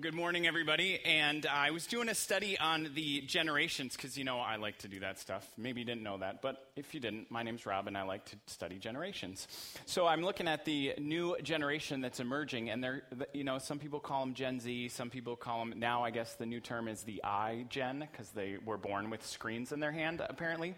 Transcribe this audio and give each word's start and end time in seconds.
Good 0.00 0.14
morning, 0.14 0.46
everybody. 0.46 0.98
And 1.04 1.44
I 1.44 1.72
was 1.72 1.86
doing 1.86 2.08
a 2.08 2.14
study 2.14 2.58
on 2.58 2.88
the 2.94 3.20
generations 3.20 3.96
because, 3.96 4.16
you 4.16 4.24
know, 4.24 4.38
I 4.38 4.56
like 4.56 4.78
to 4.78 4.88
do 4.88 5.00
that 5.00 5.18
stuff. 5.18 5.46
Maybe 5.58 5.80
you 5.80 5.84
didn't 5.84 6.02
know 6.02 6.16
that, 6.16 6.40
but 6.40 6.70
if 6.74 6.94
you 6.94 7.00
didn't, 7.00 7.30
my 7.30 7.42
name's 7.42 7.66
Rob 7.66 7.86
and 7.86 7.98
I 7.98 8.04
like 8.04 8.24
to 8.26 8.36
study 8.46 8.78
generations. 8.78 9.46
So 9.84 10.06
I'm 10.06 10.22
looking 10.22 10.48
at 10.48 10.64
the 10.64 10.94
new 10.96 11.36
generation 11.42 12.00
that's 12.00 12.18
emerging, 12.18 12.70
and 12.70 12.82
they're, 12.82 13.02
you 13.34 13.44
know, 13.44 13.58
some 13.58 13.78
people 13.78 14.00
call 14.00 14.20
them 14.20 14.32
Gen 14.32 14.58
Z, 14.58 14.88
some 14.88 15.10
people 15.10 15.36
call 15.36 15.58
them, 15.58 15.74
now 15.76 16.02
I 16.02 16.10
guess 16.10 16.34
the 16.34 16.46
new 16.46 16.60
term 16.60 16.88
is 16.88 17.02
the 17.02 17.22
I 17.22 17.66
Gen 17.68 18.08
because 18.10 18.30
they 18.30 18.56
were 18.64 18.78
born 18.78 19.10
with 19.10 19.26
screens 19.26 19.70
in 19.70 19.80
their 19.80 19.92
hand, 19.92 20.22
apparently. 20.26 20.76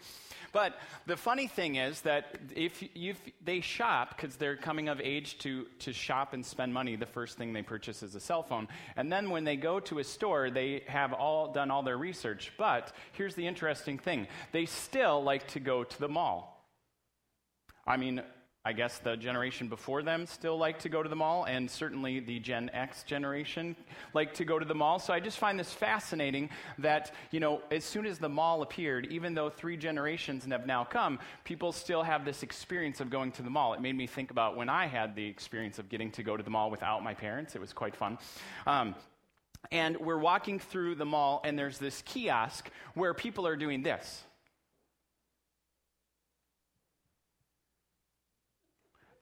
But 0.52 0.80
the 1.06 1.16
funny 1.16 1.46
thing 1.46 1.76
is 1.76 2.00
that 2.00 2.38
if, 2.56 2.82
if 2.96 3.20
they 3.44 3.60
shop, 3.60 4.16
because 4.16 4.34
they're 4.34 4.56
coming 4.56 4.88
of 4.88 5.00
age 5.00 5.38
to, 5.38 5.66
to 5.80 5.92
shop 5.92 6.32
and 6.32 6.44
spend 6.44 6.74
money, 6.74 6.96
the 6.96 7.06
first 7.06 7.38
thing 7.38 7.52
they 7.52 7.62
purchase 7.62 8.02
is 8.02 8.16
a 8.16 8.20
cell 8.20 8.42
phone. 8.42 8.66
And 8.96 9.11
then 9.12 9.30
when 9.30 9.44
they 9.44 9.56
go 9.56 9.78
to 9.78 9.98
a 9.98 10.04
store, 10.04 10.50
they 10.50 10.82
have 10.86 11.12
all 11.12 11.52
done 11.52 11.70
all 11.70 11.82
their 11.82 11.98
research. 11.98 12.52
But 12.56 12.92
here's 13.12 13.34
the 13.34 13.46
interesting 13.46 13.98
thing 13.98 14.26
they 14.52 14.64
still 14.64 15.22
like 15.22 15.46
to 15.48 15.60
go 15.60 15.84
to 15.84 16.00
the 16.00 16.08
mall. 16.08 16.66
I 17.86 17.96
mean, 17.96 18.22
I 18.64 18.72
guess 18.72 18.98
the 18.98 19.16
generation 19.16 19.66
before 19.66 20.04
them 20.04 20.24
still 20.24 20.56
like 20.56 20.78
to 20.80 20.88
go 20.88 21.02
to 21.02 21.08
the 21.08 21.16
mall, 21.16 21.44
and 21.44 21.68
certainly 21.68 22.20
the 22.20 22.38
Gen 22.38 22.70
X 22.72 23.02
generation 23.02 23.74
like 24.14 24.34
to 24.34 24.44
go 24.44 24.56
to 24.56 24.64
the 24.64 24.74
mall. 24.74 25.00
So 25.00 25.12
I 25.12 25.18
just 25.18 25.38
find 25.38 25.58
this 25.58 25.72
fascinating 25.72 26.48
that, 26.78 27.12
you 27.32 27.40
know, 27.40 27.60
as 27.72 27.84
soon 27.84 28.06
as 28.06 28.18
the 28.18 28.28
mall 28.28 28.62
appeared, 28.62 29.06
even 29.10 29.34
though 29.34 29.50
three 29.50 29.76
generations 29.76 30.44
have 30.44 30.64
now 30.64 30.84
come, 30.84 31.18
people 31.42 31.72
still 31.72 32.04
have 32.04 32.24
this 32.24 32.44
experience 32.44 33.00
of 33.00 33.10
going 33.10 33.32
to 33.32 33.42
the 33.42 33.50
mall. 33.50 33.74
It 33.74 33.80
made 33.80 33.96
me 33.96 34.06
think 34.06 34.30
about 34.30 34.56
when 34.56 34.68
I 34.68 34.86
had 34.86 35.16
the 35.16 35.26
experience 35.26 35.80
of 35.80 35.88
getting 35.88 36.12
to 36.12 36.22
go 36.22 36.36
to 36.36 36.42
the 36.44 36.50
mall 36.50 36.70
without 36.70 37.02
my 37.02 37.14
parents. 37.14 37.56
It 37.56 37.60
was 37.60 37.72
quite 37.72 37.96
fun. 37.96 38.16
Um, 38.68 38.94
and 39.72 39.96
we're 39.96 40.18
walking 40.18 40.60
through 40.60 40.94
the 40.96 41.04
mall, 41.04 41.40
and 41.44 41.58
there's 41.58 41.78
this 41.78 42.02
kiosk 42.02 42.70
where 42.94 43.12
people 43.12 43.44
are 43.44 43.56
doing 43.56 43.82
this. 43.82 44.22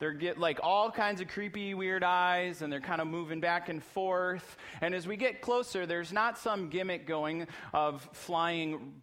They're 0.01 0.12
get 0.12 0.39
like 0.39 0.59
all 0.62 0.91
kinds 0.91 1.20
of 1.20 1.29
creepy, 1.29 1.75
weird 1.75 2.03
eyes, 2.03 2.62
and 2.62 2.73
they're 2.73 2.81
kind 2.81 3.01
of 3.01 3.06
moving 3.06 3.39
back 3.39 3.69
and 3.69 3.84
forth. 3.84 4.56
And 4.81 4.95
as 4.95 5.06
we 5.06 5.17
get 5.17 5.43
closer, 5.43 5.87
there's 5.87 6.12
not 6.12 6.39
some 6.39 6.70
gimmick 6.70 7.06
going 7.06 7.47
of 7.75 8.09
flying 8.12 9.03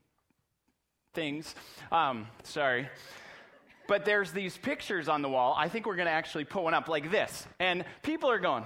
things. 1.13 1.53
Um, 1.91 2.27
sorry. 2.43 2.89
But 3.87 4.05
there's 4.05 4.31
these 4.31 4.57
pictures 4.57 5.07
on 5.07 5.21
the 5.21 5.29
wall. 5.29 5.55
I 5.57 5.69
think 5.69 5.85
we're 5.85 5.95
going 5.95 6.07
to 6.07 6.11
actually 6.11 6.45
put 6.45 6.63
one 6.63 6.73
up 6.73 6.89
like 6.89 7.11
this. 7.11 7.47
And 7.59 7.85
people 8.01 8.29
are 8.31 8.39
going, 8.39 8.65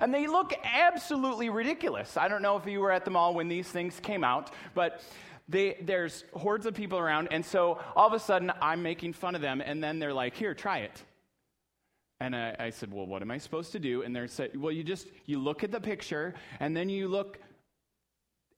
and 0.00 0.14
they 0.14 0.26
look 0.26 0.54
absolutely 0.64 1.50
ridiculous. 1.50 2.16
I 2.16 2.28
don't 2.28 2.42
know 2.42 2.56
if 2.56 2.66
you 2.66 2.80
were 2.80 2.92
at 2.92 3.04
the 3.04 3.10
mall 3.10 3.34
when 3.34 3.48
these 3.48 3.68
things 3.68 3.98
came 4.00 4.22
out, 4.22 4.52
but 4.74 5.02
they, 5.48 5.78
there's 5.80 6.24
hordes 6.34 6.66
of 6.66 6.74
people 6.74 6.98
around, 6.98 7.28
and 7.30 7.44
so 7.44 7.80
all 7.96 8.06
of 8.06 8.12
a 8.12 8.18
sudden 8.18 8.52
I'm 8.60 8.82
making 8.82 9.14
fun 9.14 9.34
of 9.34 9.40
them, 9.40 9.62
and 9.64 9.82
then 9.82 9.98
they're 9.98 10.12
like, 10.12 10.34
"Here, 10.34 10.54
try 10.54 10.78
it." 10.78 11.02
And 12.20 12.36
I, 12.36 12.54
I 12.58 12.70
said, 12.70 12.92
"Well, 12.92 13.06
what 13.06 13.22
am 13.22 13.30
I 13.30 13.38
supposed 13.38 13.72
to 13.72 13.78
do?" 13.78 14.02
And 14.02 14.14
they 14.14 14.26
said, 14.26 14.60
"Well, 14.60 14.72
you 14.72 14.84
just 14.84 15.08
you 15.26 15.38
look 15.38 15.64
at 15.64 15.70
the 15.70 15.80
picture, 15.80 16.34
and 16.60 16.76
then 16.76 16.88
you 16.88 17.08
look 17.08 17.38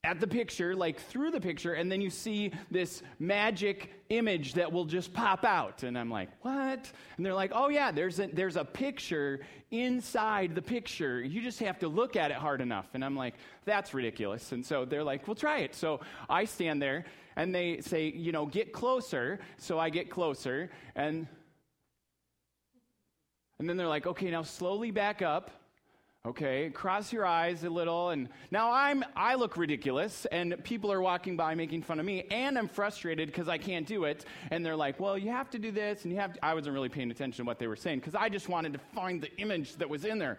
at 0.03 0.19
the 0.19 0.27
picture, 0.27 0.75
like 0.75 0.99
through 0.99 1.31
the 1.31 1.41
picture, 1.41 1.75
and 1.75 1.93
then 1.93 2.01
you 2.01 2.09
see 2.09 2.53
this 2.71 3.03
magic 3.19 3.91
image 4.09 4.55
that 4.55 4.73
will 4.73 4.87
just 4.87 5.13
pop 5.13 5.45
out. 5.45 5.83
And 5.83 5.99
I'm 5.99 6.11
like, 6.11 6.31
what? 6.41 6.91
And 7.17 7.27
they're 7.27 7.35
like, 7.35 7.53
oh, 7.55 7.69
yeah, 7.69 7.93
there's 7.93 8.19
a, 8.19 8.29
there's 8.29 8.57
a 8.57 8.65
picture 8.65 9.41
inside 9.71 10.55
the 10.55 10.63
picture. 10.63 11.21
You 11.21 11.43
just 11.43 11.59
have 11.61 11.79
to 11.81 11.89
look 11.89 12.17
at 12.17 12.31
it 12.31 12.39
hard 12.39 12.63
enough. 12.63 12.87
And 12.95 13.05
I'm 13.05 13.15
like, 13.15 13.35
that's 13.67 13.93
ridiculous. 13.93 14.53
And 14.53 14.65
so 14.65 14.87
they're 14.87 15.05
like, 15.05 15.29
well, 15.29 15.35
try 15.35 15.59
it. 15.59 15.75
So 15.75 16.01
I 16.31 16.47
stand 16.47 16.81
there, 16.81 17.05
and 17.37 17.55
they 17.55 17.83
say, 17.83 18.11
you 18.11 18.33
know, 18.33 18.47
get 18.47 18.73
closer. 18.73 19.39
So 19.59 19.79
I 19.79 19.91
get 19.91 20.09
closer, 20.09 20.71
and 20.97 21.27
and 23.59 23.69
then 23.69 23.77
they're 23.77 23.87
like, 23.87 24.07
okay, 24.07 24.31
now 24.31 24.43
slowly 24.43 24.91
back 24.91 25.21
up 25.21 25.51
okay 26.27 26.69
cross 26.69 27.15
your 27.15 27.25
eyes 27.25 27.65
a 27.65 27.71
little 27.71 28.11
and 28.11 28.29
now 28.51 28.71
i'm 28.71 29.03
i 29.17 29.35
look 29.35 29.57
ridiculous 29.57 30.27
and 30.27 30.63
people 30.65 30.93
are 30.93 31.01
walking 31.01 31.35
by 31.35 31.55
making 31.55 31.81
fun 31.81 31.99
of 31.99 32.05
me 32.05 32.27
and 32.31 32.59
i'm 32.59 32.69
frustrated 32.69 33.27
because 33.27 33.49
i 33.49 33.57
can't 33.57 33.87
do 33.87 34.05
it 34.05 34.27
and 34.51 34.65
they're 34.65 34.77
like 34.77 35.01
well 35.01 35.17
you 35.17 35.31
have 35.31 35.49
to 35.49 35.59
do 35.59 35.71
this 35.71 36.05
and 36.05 36.13
you 36.13 36.21
have 36.21 36.35
to, 36.35 36.45
i 36.45 36.53
wasn't 36.53 36.75
really 36.75 36.91
paying 36.91 37.11
attention 37.11 37.43
to 37.43 37.47
what 37.47 37.59
they 37.59 37.67
were 37.67 37.75
saying 37.75 37.99
because 37.99 38.15
i 38.15 38.29
just 38.29 38.51
wanted 38.51 38.71
to 38.71 38.79
find 38.95 39.23
the 39.23 39.35
image 39.39 39.77
that 39.77 39.89
was 39.89 40.05
in 40.05 40.19
there. 40.19 40.39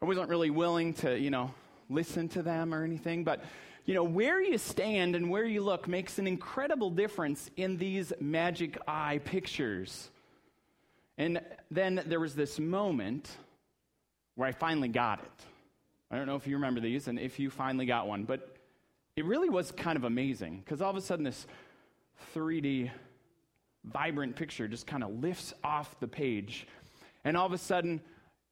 I 0.00 0.06
wasn't 0.06 0.30
really 0.30 0.48
willing 0.48 0.94
to 0.94 1.18
you 1.18 1.28
know 1.28 1.52
listen 1.90 2.26
to 2.30 2.42
them 2.42 2.72
or 2.72 2.82
anything 2.82 3.24
but 3.24 3.44
you 3.84 3.92
know 3.92 4.04
where 4.04 4.40
you 4.40 4.56
stand 4.56 5.14
and 5.14 5.28
where 5.28 5.44
you 5.44 5.60
look 5.60 5.86
makes 5.86 6.18
an 6.18 6.26
incredible 6.26 6.88
difference 6.88 7.50
in 7.58 7.76
these 7.76 8.12
magic 8.20 8.78
eye 8.86 9.20
pictures. 9.24 10.08
And 11.18 11.40
then 11.70 12.02
there 12.06 12.20
was 12.20 12.34
this 12.34 12.58
moment 12.58 13.36
where 14.34 14.48
I 14.48 14.52
finally 14.52 14.88
got 14.88 15.20
it. 15.20 15.44
I 16.10 16.16
don't 16.16 16.26
know 16.26 16.36
if 16.36 16.46
you 16.46 16.56
remember 16.56 16.80
these 16.80 17.08
and 17.08 17.18
if 17.18 17.38
you 17.38 17.50
finally 17.50 17.86
got 17.86 18.06
one, 18.06 18.24
but 18.24 18.56
it 19.16 19.24
really 19.24 19.48
was 19.48 19.72
kind 19.72 19.96
of 19.96 20.04
amazing 20.04 20.62
because 20.64 20.80
all 20.80 20.90
of 20.90 20.96
a 20.96 21.00
sudden 21.00 21.24
this 21.24 21.46
3D 22.34 22.90
vibrant 23.84 24.36
picture 24.36 24.68
just 24.68 24.86
kind 24.86 25.02
of 25.02 25.22
lifts 25.22 25.52
off 25.64 25.98
the 26.00 26.08
page. 26.08 26.66
And 27.24 27.36
all 27.36 27.46
of 27.46 27.52
a 27.52 27.58
sudden 27.58 28.00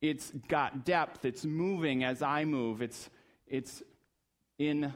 it's 0.00 0.30
got 0.48 0.84
depth, 0.84 1.24
it's 1.24 1.44
moving 1.44 2.04
as 2.04 2.22
I 2.22 2.44
move, 2.44 2.82
it's, 2.82 3.10
it's 3.46 3.82
in 4.58 4.92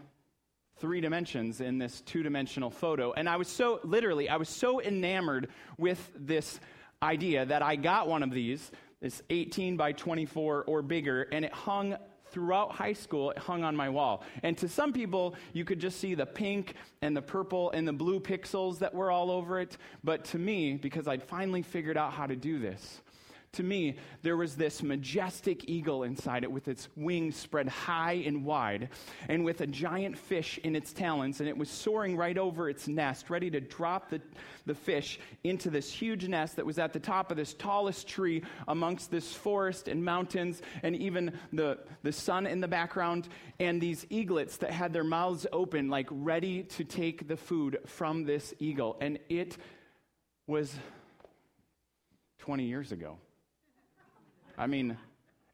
three 0.79 1.01
dimensions 1.01 1.61
in 1.61 1.79
this 1.79 2.01
two 2.03 2.23
dimensional 2.23 2.71
photo. 2.71 3.13
And 3.13 3.29
I 3.29 3.37
was 3.37 3.49
so, 3.49 3.81
literally, 3.85 4.29
I 4.29 4.37
was 4.37 4.49
so 4.49 4.81
enamored 4.81 5.49
with 5.79 6.11
this 6.15 6.59
idea 7.03 7.45
that 7.47 7.63
I 7.63 7.77
got 7.77 8.09
one 8.09 8.23
of 8.23 8.31
these 8.31 8.71
it's 9.05 9.23
18 9.29 9.77
by 9.77 9.93
24 9.93 10.65
or 10.65 10.83
bigger, 10.83 11.29
and 11.31 11.45
it 11.45 11.53
hung 11.53 11.95
throughout 12.31 12.73
high 12.73 12.95
school, 12.95 13.31
it 13.31 13.39
hung 13.39 13.63
on 13.63 13.77
my 13.77 13.89
wall. 13.89 14.25
And 14.43 14.57
to 14.59 14.69
some 14.69 14.93
people, 14.93 15.37
you 15.53 15.65
could 15.65 15.79
just 15.79 16.01
see 16.01 16.15
the 16.15 16.27
pink 16.27 16.75
and 17.03 17.17
the 17.17 17.23
purple 17.23 17.71
and 17.73 17.87
the 17.87 17.93
blue 17.93 18.19
pixels 18.19 18.79
that 18.79 18.93
were 18.93 19.11
all 19.11 19.31
over 19.31 19.61
it. 19.61 19.77
But 20.03 20.25
to 20.27 20.39
me, 20.39 20.75
because 20.75 21.07
I'd 21.07 21.23
finally 21.23 21.63
figured 21.63 21.97
out 21.97 22.13
how 22.13 22.27
to 22.27 22.35
do 22.35 22.59
this, 22.59 23.03
to 23.55 23.63
me, 23.63 23.97
there 24.23 24.37
was 24.37 24.57
this 24.57 24.83
majestic 24.83 25.69
eagle 25.69 26.03
inside 26.03 26.45
it 26.45 26.53
with 26.53 26.69
its 26.69 26.89
wings 26.97 27.37
spread 27.37 27.69
high 27.69 28.23
and 28.27 28.45
wide, 28.45 28.91
and 29.29 29.45
with 29.45 29.61
a 29.61 29.67
giant 29.67 30.17
fish 30.17 30.59
in 30.63 30.77
its 30.77 30.93
talons, 30.93 31.41
and 31.41 31.49
it 31.49 31.57
was 31.57 31.71
soaring 31.71 32.17
right 32.17 32.39
over 32.39 32.69
its 32.69 32.87
nest, 32.89 33.31
ready 33.31 33.51
to 33.51 33.61
drop 33.61 34.11
the, 34.11 34.21
the 34.67 34.75
fish 34.75 35.19
into 35.43 35.71
this 35.71 35.91
huge 35.91 36.29
nest 36.29 36.57
that 36.57 36.67
was 36.67 36.79
at 36.79 36.93
the 36.93 37.01
top 37.01 37.31
of 37.31 37.37
this 37.37 37.55
tallest 37.55 38.07
tree 38.07 38.43
amongst 38.69 39.11
this 39.11 39.33
forest 39.33 39.89
and 39.89 40.05
mountains, 40.05 40.63
and 40.83 40.95
even 40.97 41.33
the, 41.53 41.79
the 42.03 42.13
sun 42.13 42.47
in 42.47 42.61
the 42.61 42.69
background, 42.69 43.29
and 43.59 43.81
these 43.81 44.07
eaglets 44.11 44.57
that 44.59 44.71
had 44.71 44.93
their 44.93 45.05
mouths 45.05 45.47
open, 45.53 45.89
like 45.89 46.09
ready 46.11 46.63
to 46.63 46.85
take 46.85 47.29
the 47.29 47.37
food 47.37 47.79
from 47.87 48.25
this 48.25 48.53
eagle. 48.59 48.97
And 49.01 49.19
it 49.29 49.57
was 50.47 50.75
20 52.39 52.65
years 52.65 52.93
ago. 52.93 53.17
I 54.57 54.67
mean, 54.67 54.97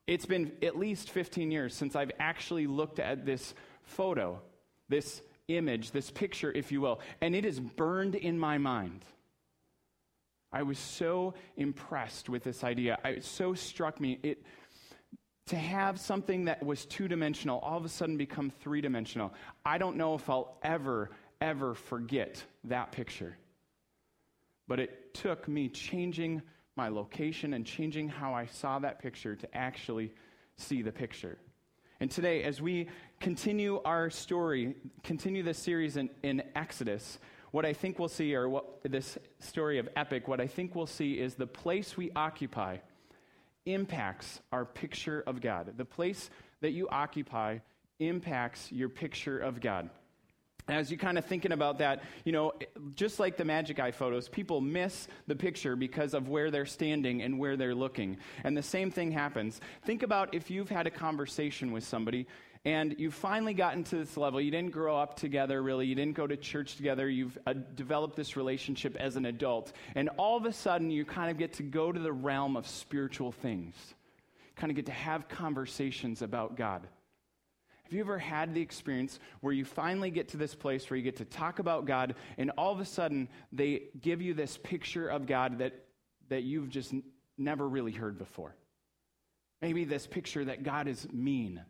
it's 0.06 0.26
been 0.26 0.52
at 0.62 0.78
least 0.78 1.10
15 1.10 1.50
years 1.50 1.74
since 1.74 1.96
I've 1.96 2.12
actually 2.18 2.66
looked 2.66 2.98
at 2.98 3.24
this 3.24 3.54
photo, 3.82 4.40
this 4.88 5.22
image, 5.48 5.90
this 5.90 6.10
picture, 6.10 6.50
if 6.52 6.72
you 6.72 6.80
will, 6.80 7.00
and 7.20 7.34
it 7.34 7.44
is 7.44 7.60
burned 7.60 8.14
in 8.14 8.38
my 8.38 8.58
mind. 8.58 9.04
I 10.52 10.62
was 10.62 10.78
so 10.78 11.34
impressed 11.56 12.28
with 12.28 12.42
this 12.42 12.64
idea. 12.64 12.98
It 13.04 13.24
so 13.24 13.54
struck 13.54 14.00
me. 14.00 14.18
It, 14.22 14.42
to 15.46 15.56
have 15.56 15.98
something 15.98 16.44
that 16.44 16.64
was 16.64 16.86
two 16.86 17.08
dimensional 17.08 17.58
all 17.60 17.76
of 17.76 17.84
a 17.84 17.88
sudden 17.88 18.16
become 18.16 18.50
three 18.50 18.80
dimensional. 18.80 19.32
I 19.64 19.78
don't 19.78 19.96
know 19.96 20.14
if 20.14 20.28
I'll 20.28 20.56
ever, 20.62 21.10
ever 21.40 21.74
forget 21.74 22.42
that 22.64 22.92
picture. 22.92 23.36
But 24.68 24.80
it 24.80 25.14
took 25.14 25.48
me 25.48 25.68
changing 25.68 26.42
my 26.80 26.88
location 26.88 27.52
and 27.52 27.66
changing 27.66 28.08
how 28.08 28.32
I 28.32 28.46
saw 28.46 28.78
that 28.78 29.00
picture 29.00 29.36
to 29.36 29.54
actually 29.54 30.14
see 30.56 30.80
the 30.80 30.90
picture. 30.90 31.36
And 32.00 32.10
today, 32.10 32.42
as 32.42 32.62
we 32.62 32.88
continue 33.20 33.82
our 33.84 34.08
story, 34.08 34.74
continue 35.02 35.42
this 35.42 35.58
series 35.58 35.98
in, 35.98 36.08
in 36.22 36.42
Exodus, 36.54 37.18
what 37.50 37.66
I 37.66 37.74
think 37.74 37.98
we'll 37.98 38.08
see, 38.08 38.34
or 38.34 38.48
what, 38.48 38.80
this 38.82 39.18
story 39.40 39.78
of 39.78 39.90
epic, 39.94 40.26
what 40.26 40.40
I 40.40 40.46
think 40.46 40.74
we'll 40.74 40.86
see 40.86 41.20
is 41.20 41.34
the 41.34 41.46
place 41.46 41.98
we 41.98 42.10
occupy 42.16 42.78
impacts 43.66 44.40
our 44.50 44.64
picture 44.64 45.22
of 45.26 45.42
God. 45.42 45.74
The 45.76 45.84
place 45.84 46.30
that 46.62 46.70
you 46.70 46.88
occupy 46.88 47.58
impacts 47.98 48.72
your 48.72 48.88
picture 48.88 49.38
of 49.38 49.60
God. 49.60 49.90
As 50.70 50.90
you 50.90 50.96
kind 50.96 51.18
of 51.18 51.24
thinking 51.24 51.52
about 51.52 51.78
that, 51.78 52.02
you 52.24 52.32
know, 52.32 52.52
just 52.94 53.18
like 53.18 53.36
the 53.36 53.44
magic 53.44 53.78
eye 53.78 53.90
photos, 53.90 54.28
people 54.28 54.60
miss 54.60 55.08
the 55.26 55.36
picture 55.36 55.76
because 55.76 56.14
of 56.14 56.28
where 56.28 56.50
they're 56.50 56.66
standing 56.66 57.22
and 57.22 57.38
where 57.38 57.56
they're 57.56 57.74
looking. 57.74 58.16
And 58.44 58.56
the 58.56 58.62
same 58.62 58.90
thing 58.90 59.12
happens. 59.12 59.60
Think 59.84 60.02
about 60.02 60.34
if 60.34 60.50
you've 60.50 60.70
had 60.70 60.86
a 60.86 60.90
conversation 60.90 61.72
with 61.72 61.84
somebody 61.84 62.26
and 62.64 62.94
you've 62.98 63.14
finally 63.14 63.54
gotten 63.54 63.84
to 63.84 63.96
this 63.96 64.16
level. 64.16 64.40
You 64.40 64.50
didn't 64.50 64.72
grow 64.72 64.96
up 64.96 65.16
together, 65.16 65.62
really. 65.62 65.86
You 65.86 65.94
didn't 65.94 66.14
go 66.14 66.26
to 66.26 66.36
church 66.36 66.76
together. 66.76 67.08
You've 67.08 67.38
uh, 67.46 67.54
developed 67.74 68.16
this 68.16 68.36
relationship 68.36 68.96
as 68.96 69.16
an 69.16 69.24
adult. 69.24 69.72
And 69.94 70.10
all 70.18 70.36
of 70.36 70.44
a 70.44 70.52
sudden, 70.52 70.90
you 70.90 71.06
kind 71.06 71.30
of 71.30 71.38
get 71.38 71.54
to 71.54 71.62
go 71.62 71.90
to 71.90 71.98
the 71.98 72.12
realm 72.12 72.56
of 72.56 72.66
spiritual 72.66 73.32
things, 73.32 73.74
kind 74.56 74.70
of 74.70 74.76
get 74.76 74.86
to 74.86 74.92
have 74.92 75.26
conversations 75.28 76.20
about 76.20 76.56
God. 76.56 76.86
Have 77.90 77.96
you 77.96 78.02
ever 78.02 78.18
had 78.20 78.54
the 78.54 78.60
experience 78.60 79.18
where 79.40 79.52
you 79.52 79.64
finally 79.64 80.12
get 80.12 80.28
to 80.28 80.36
this 80.36 80.54
place 80.54 80.88
where 80.88 80.96
you 80.96 81.02
get 81.02 81.16
to 81.16 81.24
talk 81.24 81.58
about 81.58 81.86
God, 81.86 82.14
and 82.38 82.52
all 82.56 82.72
of 82.72 82.78
a 82.78 82.84
sudden 82.84 83.28
they 83.50 83.82
give 84.00 84.22
you 84.22 84.32
this 84.32 84.56
picture 84.56 85.08
of 85.08 85.26
God 85.26 85.58
that, 85.58 85.74
that 86.28 86.44
you've 86.44 86.68
just 86.68 86.94
never 87.36 87.68
really 87.68 87.90
heard 87.90 88.16
before? 88.16 88.54
Maybe 89.60 89.84
this 89.84 90.06
picture 90.06 90.44
that 90.44 90.62
God 90.62 90.86
is 90.86 91.08
mean 91.12 91.64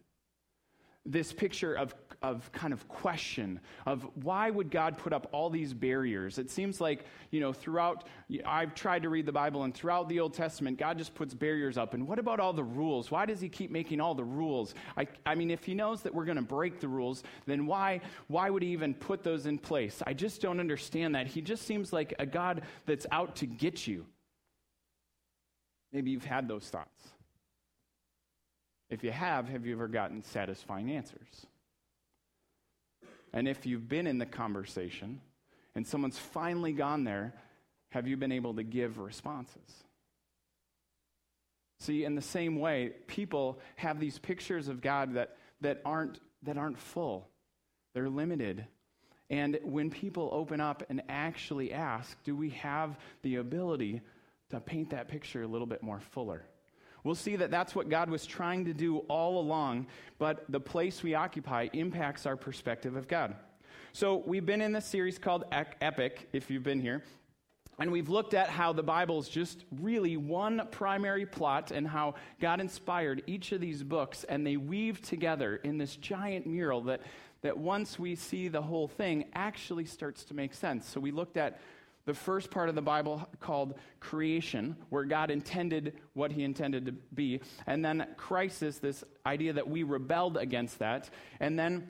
this 1.06 1.32
picture 1.32 1.74
of, 1.74 1.94
of 2.22 2.50
kind 2.52 2.74
of 2.74 2.86
question 2.88 3.58
of 3.86 4.06
why 4.22 4.50
would 4.50 4.70
god 4.70 4.98
put 4.98 5.12
up 5.12 5.28
all 5.32 5.48
these 5.48 5.72
barriers? 5.72 6.38
It 6.38 6.50
seems 6.50 6.80
like 6.80 7.04
you 7.30 7.40
know 7.40 7.52
throughout 7.52 8.04
i've 8.44 8.74
tried 8.74 9.02
to 9.02 9.08
read 9.08 9.24
the 9.24 9.32
bible 9.32 9.62
and 9.64 9.74
throughout 9.74 10.08
the 10.08 10.20
old 10.20 10.34
testament 10.34 10.78
god 10.78 10.98
just 10.98 11.14
puts 11.14 11.32
barriers 11.32 11.78
up. 11.78 11.94
And 11.94 12.06
what 12.06 12.18
about 12.18 12.38
all 12.38 12.52
the 12.52 12.64
rules? 12.64 13.10
Why 13.10 13.24
does 13.24 13.40
he 13.40 13.48
keep 13.48 13.70
making 13.70 14.00
all 14.00 14.14
the 14.14 14.24
rules? 14.24 14.74
I, 14.96 15.06
I 15.24 15.34
mean 15.34 15.50
if 15.50 15.64
he 15.64 15.74
knows 15.74 16.02
that 16.02 16.14
we're 16.14 16.26
going 16.26 16.36
to 16.36 16.42
break 16.42 16.80
the 16.80 16.88
rules 16.88 17.22
then 17.46 17.66
why 17.66 18.00
why 18.28 18.50
would 18.50 18.62
he 18.62 18.68
even 18.70 18.92
put 18.92 19.22
those 19.22 19.46
in 19.46 19.58
place? 19.58 20.02
I 20.06 20.12
just 20.12 20.42
don't 20.42 20.60
understand 20.60 21.14
that. 21.14 21.26
He 21.26 21.40
just 21.40 21.66
seems 21.66 21.92
like 21.92 22.14
a 22.18 22.26
god 22.26 22.62
that's 22.84 23.06
out 23.10 23.36
to 23.36 23.46
get 23.46 23.86
you. 23.86 24.04
Maybe 25.92 26.10
you've 26.10 26.24
had 26.24 26.46
those 26.46 26.68
thoughts 26.68 27.10
if 28.90 29.04
you 29.04 29.12
have, 29.12 29.48
have 29.48 29.64
you 29.64 29.74
ever 29.74 29.88
gotten 29.88 30.22
satisfying 30.22 30.90
answers? 30.90 31.46
And 33.32 33.46
if 33.46 33.64
you've 33.64 33.88
been 33.88 34.08
in 34.08 34.18
the 34.18 34.26
conversation 34.26 35.20
and 35.76 35.86
someone's 35.86 36.18
finally 36.18 36.72
gone 36.72 37.04
there, 37.04 37.32
have 37.90 38.08
you 38.08 38.16
been 38.16 38.32
able 38.32 38.54
to 38.54 38.64
give 38.64 38.98
responses? 38.98 39.84
See, 41.78 42.04
in 42.04 42.14
the 42.14 42.22
same 42.22 42.58
way, 42.58 42.92
people 43.06 43.60
have 43.76 44.00
these 44.00 44.18
pictures 44.18 44.68
of 44.68 44.80
God 44.80 45.14
that, 45.14 45.36
that, 45.60 45.80
aren't, 45.84 46.18
that 46.42 46.58
aren't 46.58 46.78
full, 46.78 47.28
they're 47.94 48.10
limited. 48.10 48.66
And 49.30 49.58
when 49.62 49.90
people 49.90 50.28
open 50.32 50.60
up 50.60 50.82
and 50.90 51.02
actually 51.08 51.72
ask, 51.72 52.20
do 52.24 52.34
we 52.34 52.50
have 52.50 52.98
the 53.22 53.36
ability 53.36 54.02
to 54.50 54.58
paint 54.58 54.90
that 54.90 55.06
picture 55.06 55.42
a 55.42 55.46
little 55.46 55.68
bit 55.68 55.82
more 55.82 56.00
fuller? 56.00 56.42
We'll 57.04 57.14
see 57.14 57.36
that 57.36 57.50
that's 57.50 57.74
what 57.74 57.88
God 57.88 58.10
was 58.10 58.26
trying 58.26 58.66
to 58.66 58.74
do 58.74 58.98
all 59.08 59.40
along, 59.40 59.86
but 60.18 60.44
the 60.48 60.60
place 60.60 61.02
we 61.02 61.14
occupy 61.14 61.68
impacts 61.72 62.26
our 62.26 62.36
perspective 62.36 62.96
of 62.96 63.08
God. 63.08 63.34
So, 63.92 64.22
we've 64.24 64.46
been 64.46 64.60
in 64.60 64.72
this 64.72 64.84
series 64.84 65.18
called 65.18 65.44
Epic, 65.50 66.28
if 66.32 66.48
you've 66.48 66.62
been 66.62 66.80
here, 66.80 67.02
and 67.78 67.90
we've 67.90 68.08
looked 68.08 68.34
at 68.34 68.48
how 68.48 68.72
the 68.72 68.84
Bible 68.84 69.18
is 69.18 69.28
just 69.28 69.64
really 69.80 70.16
one 70.16 70.68
primary 70.70 71.26
plot 71.26 71.72
and 71.72 71.88
how 71.88 72.14
God 72.40 72.60
inspired 72.60 73.22
each 73.26 73.50
of 73.50 73.60
these 73.60 73.82
books, 73.82 74.22
and 74.24 74.46
they 74.46 74.56
weave 74.56 75.02
together 75.02 75.56
in 75.56 75.76
this 75.76 75.96
giant 75.96 76.46
mural 76.46 76.82
that, 76.82 77.00
that 77.42 77.58
once 77.58 77.98
we 77.98 78.14
see 78.14 78.46
the 78.46 78.62
whole 78.62 78.86
thing 78.86 79.24
actually 79.34 79.86
starts 79.86 80.22
to 80.24 80.34
make 80.34 80.54
sense. 80.54 80.88
So, 80.88 81.00
we 81.00 81.10
looked 81.10 81.36
at 81.36 81.58
the 82.10 82.14
first 82.14 82.50
part 82.50 82.68
of 82.68 82.74
the 82.74 82.82
Bible 82.82 83.24
called 83.38 83.78
creation, 84.00 84.74
where 84.88 85.04
God 85.04 85.30
intended 85.30 85.92
what 86.14 86.32
he 86.32 86.42
intended 86.42 86.86
to 86.86 86.92
be, 87.14 87.40
and 87.68 87.84
then 87.84 88.04
crisis, 88.16 88.78
this 88.78 89.04
idea 89.24 89.52
that 89.52 89.68
we 89.68 89.84
rebelled 89.84 90.36
against 90.36 90.80
that, 90.80 91.08
and 91.38 91.56
then 91.56 91.88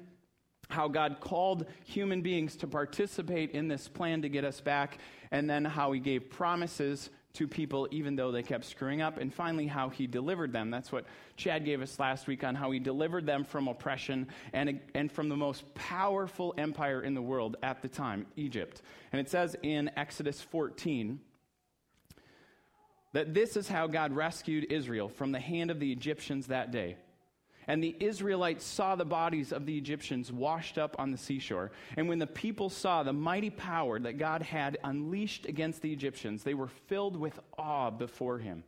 how 0.69 0.89
God 0.89 1.21
called 1.21 1.65
human 1.87 2.21
beings 2.21 2.55
to 2.57 2.67
participate 2.67 3.53
in 3.53 3.67
this 3.67 3.89
plan 3.89 4.21
to 4.21 4.29
get 4.29 4.45
us 4.45 4.61
back, 4.61 4.99
and 5.31 5.49
then 5.49 5.65
how 5.65 5.91
he 5.93 6.01
gave 6.01 6.29
promises 6.29 7.09
to 7.35 7.47
people 7.47 7.89
even 7.91 8.17
though 8.17 8.33
they 8.33 8.43
kept 8.43 8.65
screwing 8.65 9.01
up, 9.01 9.19
and 9.19 9.33
finally, 9.33 9.67
how 9.67 9.89
he 9.89 10.07
delivered 10.07 10.53
them. 10.53 10.71
That's 10.71 10.91
what 10.91 11.05
Chad 11.37 11.65
gave 11.65 11.81
us 11.81 11.99
last 11.99 12.27
week 12.27 12.43
on 12.45 12.55
how 12.55 12.71
he 12.71 12.79
delivered 12.79 13.27
them 13.27 13.45
from 13.45 13.69
oppression 13.69 14.29
and, 14.53 14.81
and 14.95 15.11
from 15.11 15.29
the 15.29 15.37
most 15.37 15.73
powerful 15.75 16.55
empire 16.59 17.03
in 17.03 17.15
the 17.15 17.23
world 17.23 17.57
at 17.63 17.83
the 17.83 17.89
time, 17.89 18.27
Egypt. 18.37 18.83
And 19.13 19.21
it 19.21 19.29
says 19.29 19.57
in 19.63 19.91
Exodus 19.97 20.41
14 20.41 21.21
that 23.13 23.35
this 23.35 23.57
is 23.57 23.69
how 23.69 23.87
God 23.87 24.13
rescued 24.13 24.71
Israel 24.71 25.09
from 25.09 25.33
the 25.33 25.41
hand 25.41 25.71
of 25.71 25.81
the 25.81 25.93
Egyptians 25.93 26.49
that 26.49 26.71
day. 26.71 26.97
And 27.71 27.85
the 27.85 27.95
Israelites 28.01 28.65
saw 28.65 28.97
the 28.97 29.05
bodies 29.05 29.53
of 29.53 29.65
the 29.65 29.79
Egyptians 29.79 30.33
washed 30.33 30.77
up 30.77 30.97
on 30.99 31.13
the 31.13 31.17
seashore. 31.17 31.71
And 31.97 32.09
when 32.09 32.19
the 32.19 32.27
people 32.27 32.69
saw 32.69 33.05
the 33.05 33.13
mighty 33.13 33.49
power 33.49 34.01
that 34.01 34.19
God 34.19 34.43
had 34.43 34.77
unleashed 34.83 35.47
against 35.47 35.81
the 35.81 35.93
Egyptians, 35.93 36.43
they 36.43 36.55
were 36.55 36.67
filled 36.67 37.17
with 37.17 37.39
awe 37.57 37.91
before 37.91 38.41
him. 38.41 38.65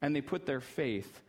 And 0.00 0.16
they 0.16 0.22
put 0.22 0.46
their 0.46 0.62
faith 0.62 1.20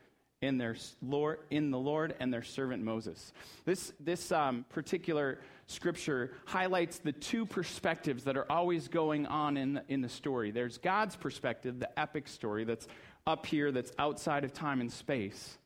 in, 0.41 0.57
their 0.57 0.77
Lord, 1.01 1.39
in 1.49 1.69
the 1.69 1.77
Lord 1.77 2.15
and 2.17 2.33
their 2.33 2.43
servant 2.43 2.81
Moses. 2.81 3.33
This, 3.65 3.91
this 3.99 4.31
um, 4.31 4.63
particular 4.69 5.39
scripture 5.67 6.31
highlights 6.45 6.99
the 6.99 7.11
two 7.11 7.45
perspectives 7.45 8.23
that 8.23 8.37
are 8.37 8.49
always 8.49 8.87
going 8.87 9.25
on 9.25 9.57
in 9.57 9.73
the, 9.73 9.83
in 9.89 9.99
the 9.99 10.07
story. 10.07 10.51
There's 10.51 10.77
God's 10.77 11.17
perspective, 11.17 11.77
the 11.77 11.99
epic 11.99 12.29
story 12.29 12.63
that's 12.63 12.87
up 13.27 13.45
here, 13.45 13.73
that's 13.73 13.91
outside 13.99 14.45
of 14.45 14.53
time 14.53 14.79
and 14.79 14.89
space. 14.89 15.57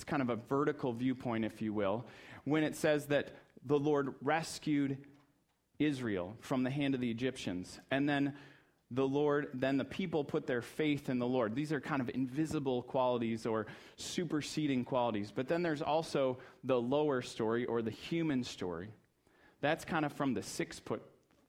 It's 0.00 0.04
kind 0.06 0.22
of 0.22 0.30
a 0.30 0.36
vertical 0.36 0.94
viewpoint, 0.94 1.44
if 1.44 1.60
you 1.60 1.74
will, 1.74 2.06
when 2.44 2.64
it 2.64 2.74
says 2.74 3.08
that 3.08 3.34
the 3.66 3.78
Lord 3.78 4.14
rescued 4.22 4.96
Israel 5.78 6.38
from 6.40 6.62
the 6.62 6.70
hand 6.70 6.94
of 6.94 7.02
the 7.02 7.10
Egyptians. 7.10 7.78
And 7.90 8.08
then 8.08 8.32
the 8.90 9.06
Lord, 9.06 9.48
then 9.52 9.76
the 9.76 9.84
people 9.84 10.24
put 10.24 10.46
their 10.46 10.62
faith 10.62 11.10
in 11.10 11.18
the 11.18 11.26
Lord. 11.26 11.54
These 11.54 11.70
are 11.70 11.82
kind 11.82 12.00
of 12.00 12.08
invisible 12.14 12.80
qualities 12.80 13.44
or 13.44 13.66
superseding 13.96 14.86
qualities. 14.86 15.34
But 15.36 15.48
then 15.48 15.62
there's 15.62 15.82
also 15.82 16.38
the 16.64 16.80
lower 16.80 17.20
story 17.20 17.66
or 17.66 17.82
the 17.82 17.90
human 17.90 18.42
story. 18.42 18.88
That's 19.60 19.84
kind 19.84 20.06
of 20.06 20.14
from 20.14 20.32
the 20.32 20.42
six 20.42 20.78
foot, 20.78 21.02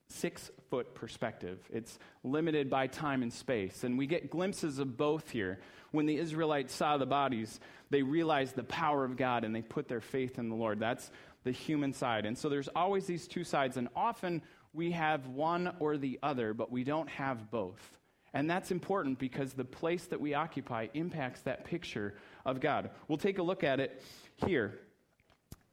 six 0.09 0.51
foot 0.69 0.93
perspective. 0.93 1.57
It's 1.71 1.97
limited 2.25 2.69
by 2.69 2.87
time 2.87 3.23
and 3.23 3.31
space. 3.31 3.85
And 3.85 3.97
we 3.97 4.07
get 4.07 4.29
glimpses 4.29 4.77
of 4.77 4.97
both 4.97 5.29
here. 5.29 5.61
When 5.91 6.05
the 6.05 6.17
Israelites 6.17 6.73
saw 6.73 6.97
the 6.97 7.05
bodies, 7.05 7.59
they 7.89 8.01
realized 8.01 8.55
the 8.55 8.63
power 8.63 9.03
of 9.03 9.17
God 9.17 9.43
and 9.43 9.53
they 9.53 9.61
put 9.61 9.87
their 9.87 10.01
faith 10.01 10.39
in 10.39 10.49
the 10.49 10.55
Lord. 10.55 10.79
That's 10.79 11.11
the 11.43 11.51
human 11.51 11.93
side. 11.93 12.25
And 12.25 12.37
so 12.37 12.49
there's 12.49 12.69
always 12.69 13.05
these 13.05 13.27
two 13.27 13.43
sides, 13.43 13.77
and 13.77 13.89
often 13.95 14.41
we 14.73 14.91
have 14.91 15.27
one 15.27 15.75
or 15.79 15.97
the 15.97 16.19
other, 16.23 16.53
but 16.53 16.71
we 16.71 16.83
don't 16.83 17.09
have 17.09 17.51
both. 17.51 17.97
And 18.33 18.49
that's 18.49 18.71
important 18.71 19.19
because 19.19 19.53
the 19.53 19.65
place 19.65 20.05
that 20.05 20.21
we 20.21 20.33
occupy 20.33 20.87
impacts 20.93 21.41
that 21.41 21.65
picture 21.65 22.13
of 22.45 22.61
God. 22.61 22.89
We'll 23.07 23.17
take 23.17 23.39
a 23.39 23.43
look 23.43 23.63
at 23.63 23.79
it 23.79 24.01
here. 24.45 24.79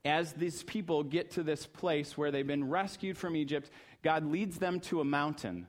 As 0.03 0.33
these 0.33 0.63
people 0.63 1.03
get 1.03 1.31
to 1.31 1.43
this 1.43 1.65
place 1.65 2.17
where 2.17 2.31
they've 2.31 2.45
been 2.45 2.69
rescued 2.69 3.17
from 3.17 3.35
Egypt, 3.35 3.69
God 4.03 4.25
leads 4.25 4.57
them 4.57 4.79
to 4.81 4.99
a 4.99 5.05
mountain. 5.05 5.67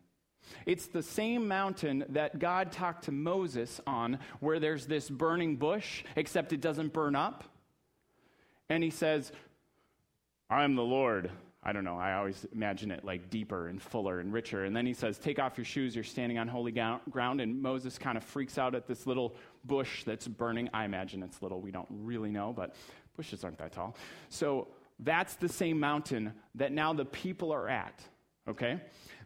It's 0.66 0.87
the 0.87 1.02
same 1.02 1.49
mountain 1.49 2.04
that 2.11 2.38
God 2.38 2.73
talked 2.73 3.04
to 3.04 3.12
Moses 3.12 3.80
on, 3.87 4.19
where 4.40 4.61
there's 4.61 4.87
this 4.87 5.09
burning 5.09 5.57
bush, 5.57 6.04
except 6.16 6.52
it 6.52 6.61
doesn't 6.61 6.92
burn 6.92 7.16
up. 7.16 7.45
And 8.69 8.83
he 8.83 8.90
says, 8.90 9.33
I 10.49 10.64
am 10.64 10.76
the 10.76 10.83
Lord. 10.83 11.30
I 11.62 11.73
don't 11.75 11.85
know, 11.85 11.99
I 11.99 12.14
always 12.14 12.47
imagine 12.54 12.90
it 12.90 13.04
like 13.04 13.28
deeper 13.28 13.69
and 13.69 13.83
fuller 13.83 14.21
and 14.21 14.33
richer. 14.33 14.64
And 14.64 14.75
then 14.75 14.87
he 14.87 14.95
says, 14.95 15.19
Take 15.19 15.38
off 15.38 15.59
your 15.59 15.66
shoes, 15.66 15.95
you're 15.95 16.04
standing 16.04 16.38
on 16.38 16.49
holy 16.49 16.73
ground. 16.73 17.40
And 17.40 17.61
Moses 17.61 17.99
kind 17.99 18.16
of 18.16 18.25
freaks 18.25 18.57
out 18.57 18.75
at 18.75 18.87
this 18.87 19.07
little 19.07 19.37
bush 19.66 20.04
that's 20.04 20.26
burning. 20.26 20.71
I 20.73 20.87
imagine 20.87 21.23
it's 21.23 21.42
little, 21.42 21.61
we 21.61 21.71
don't 21.71 21.88
really 21.90 22.30
know, 22.30 22.54
but 22.54 22.75
bushes 23.14 23.45
aren't 23.45 23.59
that 23.59 23.73
tall. 23.73 23.95
So 24.30 24.69
that's 24.99 25.35
the 25.35 25.50
same 25.50 25.78
mountain 25.78 26.33
that 26.54 26.73
now 26.73 26.95
the 26.95 27.04
people 27.04 27.52
are 27.52 27.69
at, 27.69 28.00
okay? 28.49 28.80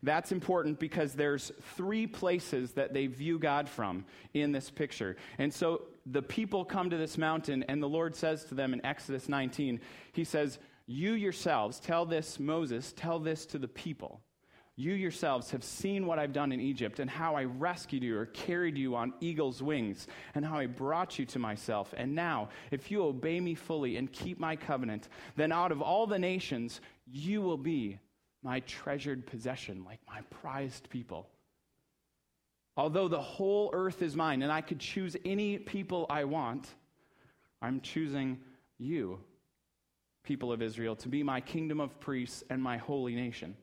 That's 0.04 0.32
important 0.32 0.78
because 0.78 1.14
there's 1.14 1.50
three 1.76 2.06
places 2.06 2.72
that 2.72 2.92
they 2.92 3.06
view 3.06 3.38
God 3.38 3.70
from 3.70 4.04
in 4.34 4.52
this 4.52 4.68
picture. 4.68 5.16
And 5.38 5.52
so 5.52 5.86
the 6.04 6.20
people 6.20 6.62
come 6.64 6.90
to 6.90 6.98
this 6.98 7.16
mountain, 7.16 7.64
and 7.68 7.82
the 7.82 7.88
Lord 7.88 8.14
says 8.14 8.44
to 8.46 8.54
them 8.54 8.74
in 8.74 8.84
Exodus 8.84 9.30
19, 9.30 9.80
He 10.12 10.24
says, 10.24 10.58
You 10.86 11.14
yourselves, 11.14 11.80
tell 11.80 12.04
this, 12.04 12.38
Moses, 12.38 12.92
tell 12.94 13.18
this 13.18 13.46
to 13.46 13.58
the 13.58 13.66
people. 13.66 14.20
You 14.76 14.92
yourselves 14.92 15.52
have 15.52 15.64
seen 15.64 16.04
what 16.04 16.18
I've 16.18 16.32
done 16.34 16.52
in 16.52 16.60
Egypt, 16.60 16.98
and 16.98 17.08
how 17.08 17.34
I 17.36 17.44
rescued 17.44 18.02
you 18.02 18.18
or 18.18 18.26
carried 18.26 18.76
you 18.76 18.96
on 18.96 19.14
eagle's 19.20 19.62
wings, 19.62 20.06
and 20.34 20.44
how 20.44 20.58
I 20.58 20.66
brought 20.66 21.18
you 21.18 21.24
to 21.26 21.38
myself. 21.38 21.94
And 21.96 22.14
now, 22.14 22.50
if 22.70 22.90
you 22.90 23.04
obey 23.04 23.40
me 23.40 23.54
fully 23.54 23.96
and 23.96 24.12
keep 24.12 24.38
my 24.38 24.54
covenant, 24.54 25.08
then 25.36 25.50
out 25.50 25.72
of 25.72 25.80
all 25.80 26.06
the 26.06 26.18
nations, 26.18 26.82
you 27.10 27.40
will 27.40 27.56
be 27.56 28.00
my 28.44 28.60
treasured 28.60 29.26
possession, 29.26 29.84
like 29.84 29.98
my 30.06 30.20
prized 30.30 30.88
people. 30.90 31.28
Although 32.76 33.08
the 33.08 33.20
whole 33.20 33.70
earth 33.72 34.02
is 34.02 34.14
mine, 34.14 34.42
and 34.42 34.52
I 34.52 34.60
could 34.60 34.78
choose 34.78 35.16
any 35.24 35.58
people 35.58 36.06
I 36.10 36.24
want, 36.24 36.68
I'm 37.62 37.80
choosing 37.80 38.38
you, 38.78 39.18
people 40.22 40.52
of 40.52 40.60
Israel, 40.60 40.94
to 40.96 41.08
be 41.08 41.22
my 41.22 41.40
kingdom 41.40 41.80
of 41.80 41.98
priests 42.00 42.44
and 42.50 42.62
my 42.62 42.76
holy 42.76 43.14
nation. 43.14 43.56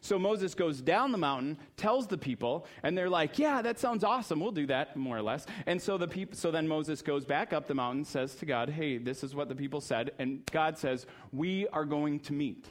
So 0.00 0.18
Moses 0.18 0.54
goes 0.54 0.82
down 0.82 1.12
the 1.12 1.18
mountain, 1.18 1.56
tells 1.78 2.06
the 2.06 2.18
people, 2.18 2.66
and 2.82 2.96
they're 2.96 3.08
like, 3.08 3.38
"Yeah, 3.38 3.62
that 3.62 3.78
sounds 3.78 4.04
awesome. 4.04 4.38
We'll 4.38 4.52
do 4.52 4.66
that 4.66 4.96
more 4.98 5.16
or 5.16 5.22
less." 5.22 5.46
And 5.64 5.80
so 5.80 5.96
the 5.96 6.06
people 6.06 6.36
so 6.36 6.50
then 6.50 6.68
Moses 6.68 7.00
goes 7.00 7.24
back 7.24 7.54
up 7.54 7.66
the 7.66 7.74
mountain, 7.74 8.04
says 8.04 8.34
to 8.36 8.46
God, 8.46 8.68
"Hey, 8.68 8.98
this 8.98 9.24
is 9.24 9.34
what 9.34 9.48
the 9.48 9.54
people 9.54 9.80
said." 9.80 10.12
And 10.18 10.44
God 10.52 10.76
says, 10.76 11.06
"We 11.32 11.66
are 11.68 11.86
going 11.86 12.20
to 12.20 12.34
meet." 12.34 12.68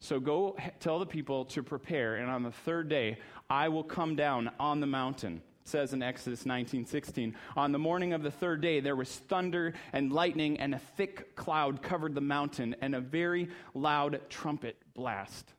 So 0.00 0.20
go 0.20 0.56
tell 0.80 0.98
the 0.98 1.06
people 1.06 1.46
to 1.46 1.62
prepare, 1.62 2.16
and 2.16 2.30
on 2.30 2.42
the 2.42 2.52
third 2.52 2.88
day 2.88 3.18
I 3.48 3.68
will 3.68 3.84
come 3.84 4.16
down 4.16 4.50
on 4.60 4.80
the 4.80 4.86
mountain 4.86 5.42
says 5.68 5.92
in 5.92 6.02
Exodus 6.02 6.44
19:16, 6.44 7.34
on 7.56 7.72
the 7.72 7.78
morning 7.78 8.12
of 8.12 8.22
the 8.22 8.30
third 8.30 8.60
day 8.60 8.80
there 8.80 8.96
was 8.96 9.18
thunder 9.18 9.74
and 9.92 10.12
lightning 10.12 10.58
and 10.58 10.74
a 10.74 10.78
thick 10.78 11.34
cloud 11.34 11.82
covered 11.82 12.14
the 12.14 12.20
mountain 12.20 12.76
and 12.80 12.94
a 12.94 13.00
very 13.00 13.48
loud 13.74 14.20
trumpet 14.28 14.76
blast. 14.94 15.52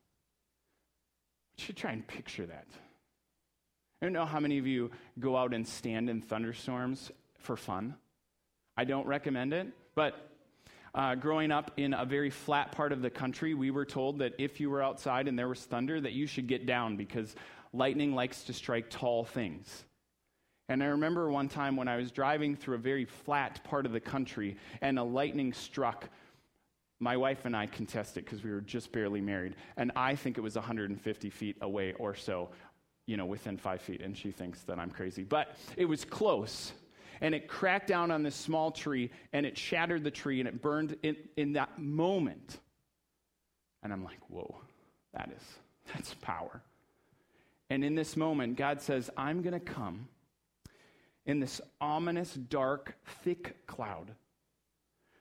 You 1.58 1.65
should 1.65 1.77
try 1.77 1.91
and 1.91 2.08
picture 2.08 2.46
that. 2.46 2.67
I 4.01 4.06
don't 4.06 4.13
know 4.13 4.25
how 4.25 4.39
many 4.39 4.58
of 4.58 4.67
you 4.67 4.91
go 5.20 5.36
out 5.36 5.53
and 5.53 5.67
stand 5.67 6.10
in 6.10 6.22
thunderstorms 6.22 7.12
for 7.39 7.58
fun. 7.58 7.96
I 8.77 8.86
don't 8.86 9.08
recommend 9.08 9.53
it, 9.53 9.67
but 9.96 10.26
uh, 10.96 11.15
growing 11.15 11.51
up 11.51 11.72
in 11.77 11.94
a 11.94 12.06
very 12.06 12.29
flat 12.29 12.72
part 12.72 12.91
of 12.91 13.01
the 13.01 13.10
country, 13.10 13.53
we 13.53 13.72
were 13.72 13.86
told 13.86 14.20
that 14.20 14.34
if 14.38 14.60
you 14.60 14.70
were 14.70 14.82
outside 14.82 15.27
and 15.27 15.38
there 15.38 15.48
was 15.48 15.63
thunder, 15.63 16.00
that 16.01 16.13
you 16.13 16.27
should 16.27 16.48
get 16.48 16.65
down 16.65 16.96
because 16.96 17.36
lightning 17.74 18.13
likes 18.13 18.44
to 18.44 18.53
strike 18.53 18.89
tall 18.89 19.25
things. 19.25 19.86
And 20.70 20.84
I 20.84 20.88
remember 20.88 21.32
one 21.32 21.48
time 21.48 21.77
when 21.77 21.88
I 21.88 21.96
was 21.96 22.12
driving 22.12 22.56
through 22.56 22.75
a 22.75 22.79
very 22.79 23.06
flat 23.06 23.63
part 23.63 23.86
of 23.86 23.94
the 23.94 24.00
country 24.00 24.58
and 24.82 25.00
a 25.00 25.03
lightning 25.03 25.53
struck. 25.53 26.10
My 27.00 27.15
wife 27.15 27.46
and 27.46 27.56
I 27.56 27.67
contested 27.67 28.25
because 28.25 28.44
we 28.44 28.51
were 28.51 28.62
just 28.62 28.91
barely 28.91 29.22
married. 29.22 29.56
And 29.77 29.91
I 29.96 30.15
think 30.15 30.38
it 30.38 30.41
was 30.41 30.56
150 30.56 31.29
feet 31.29 31.58
away 31.62 31.94
or 31.94 32.15
so, 32.15 32.50
you 33.06 33.15
know, 33.15 33.25
within 33.25 33.56
five 33.56 33.82
feet. 33.82 34.01
And 34.01 34.17
she 34.17 34.32
thinks 34.32 34.62
that 34.63 34.77
I'm 34.77 34.89
crazy. 34.89 35.24
But 35.24 35.56
it 35.77 35.86
was 35.86 36.03
close. 36.03 36.74
And 37.21 37.33
it 37.33 37.47
cracked 37.47 37.88
down 37.88 38.12
on 38.12 38.24
this 38.24 38.36
small 38.36 38.71
tree 38.71 39.12
and 39.33 39.45
it 39.45 39.57
shattered 39.57 40.03
the 40.03 40.12
tree 40.12 40.39
and 40.39 40.47
it 40.47 40.62
burned 40.62 40.95
in, 41.03 41.15
in 41.36 41.53
that 41.53 41.79
moment. 41.79 42.59
And 43.83 43.91
I'm 43.91 44.03
like, 44.03 44.19
whoa, 44.29 44.55
that 45.13 45.29
is, 45.36 45.43
that's 45.93 46.13
power. 46.15 46.62
And 47.69 47.83
in 47.83 47.95
this 47.95 48.15
moment, 48.15 48.55
God 48.55 48.81
says, 48.81 49.09
I'm 49.17 49.41
going 49.41 49.53
to 49.53 49.59
come 49.59 50.07
in 51.25 51.39
this 51.39 51.59
ominous, 51.81 52.33
dark, 52.33 52.95
thick 53.24 53.67
cloud. 53.67 54.12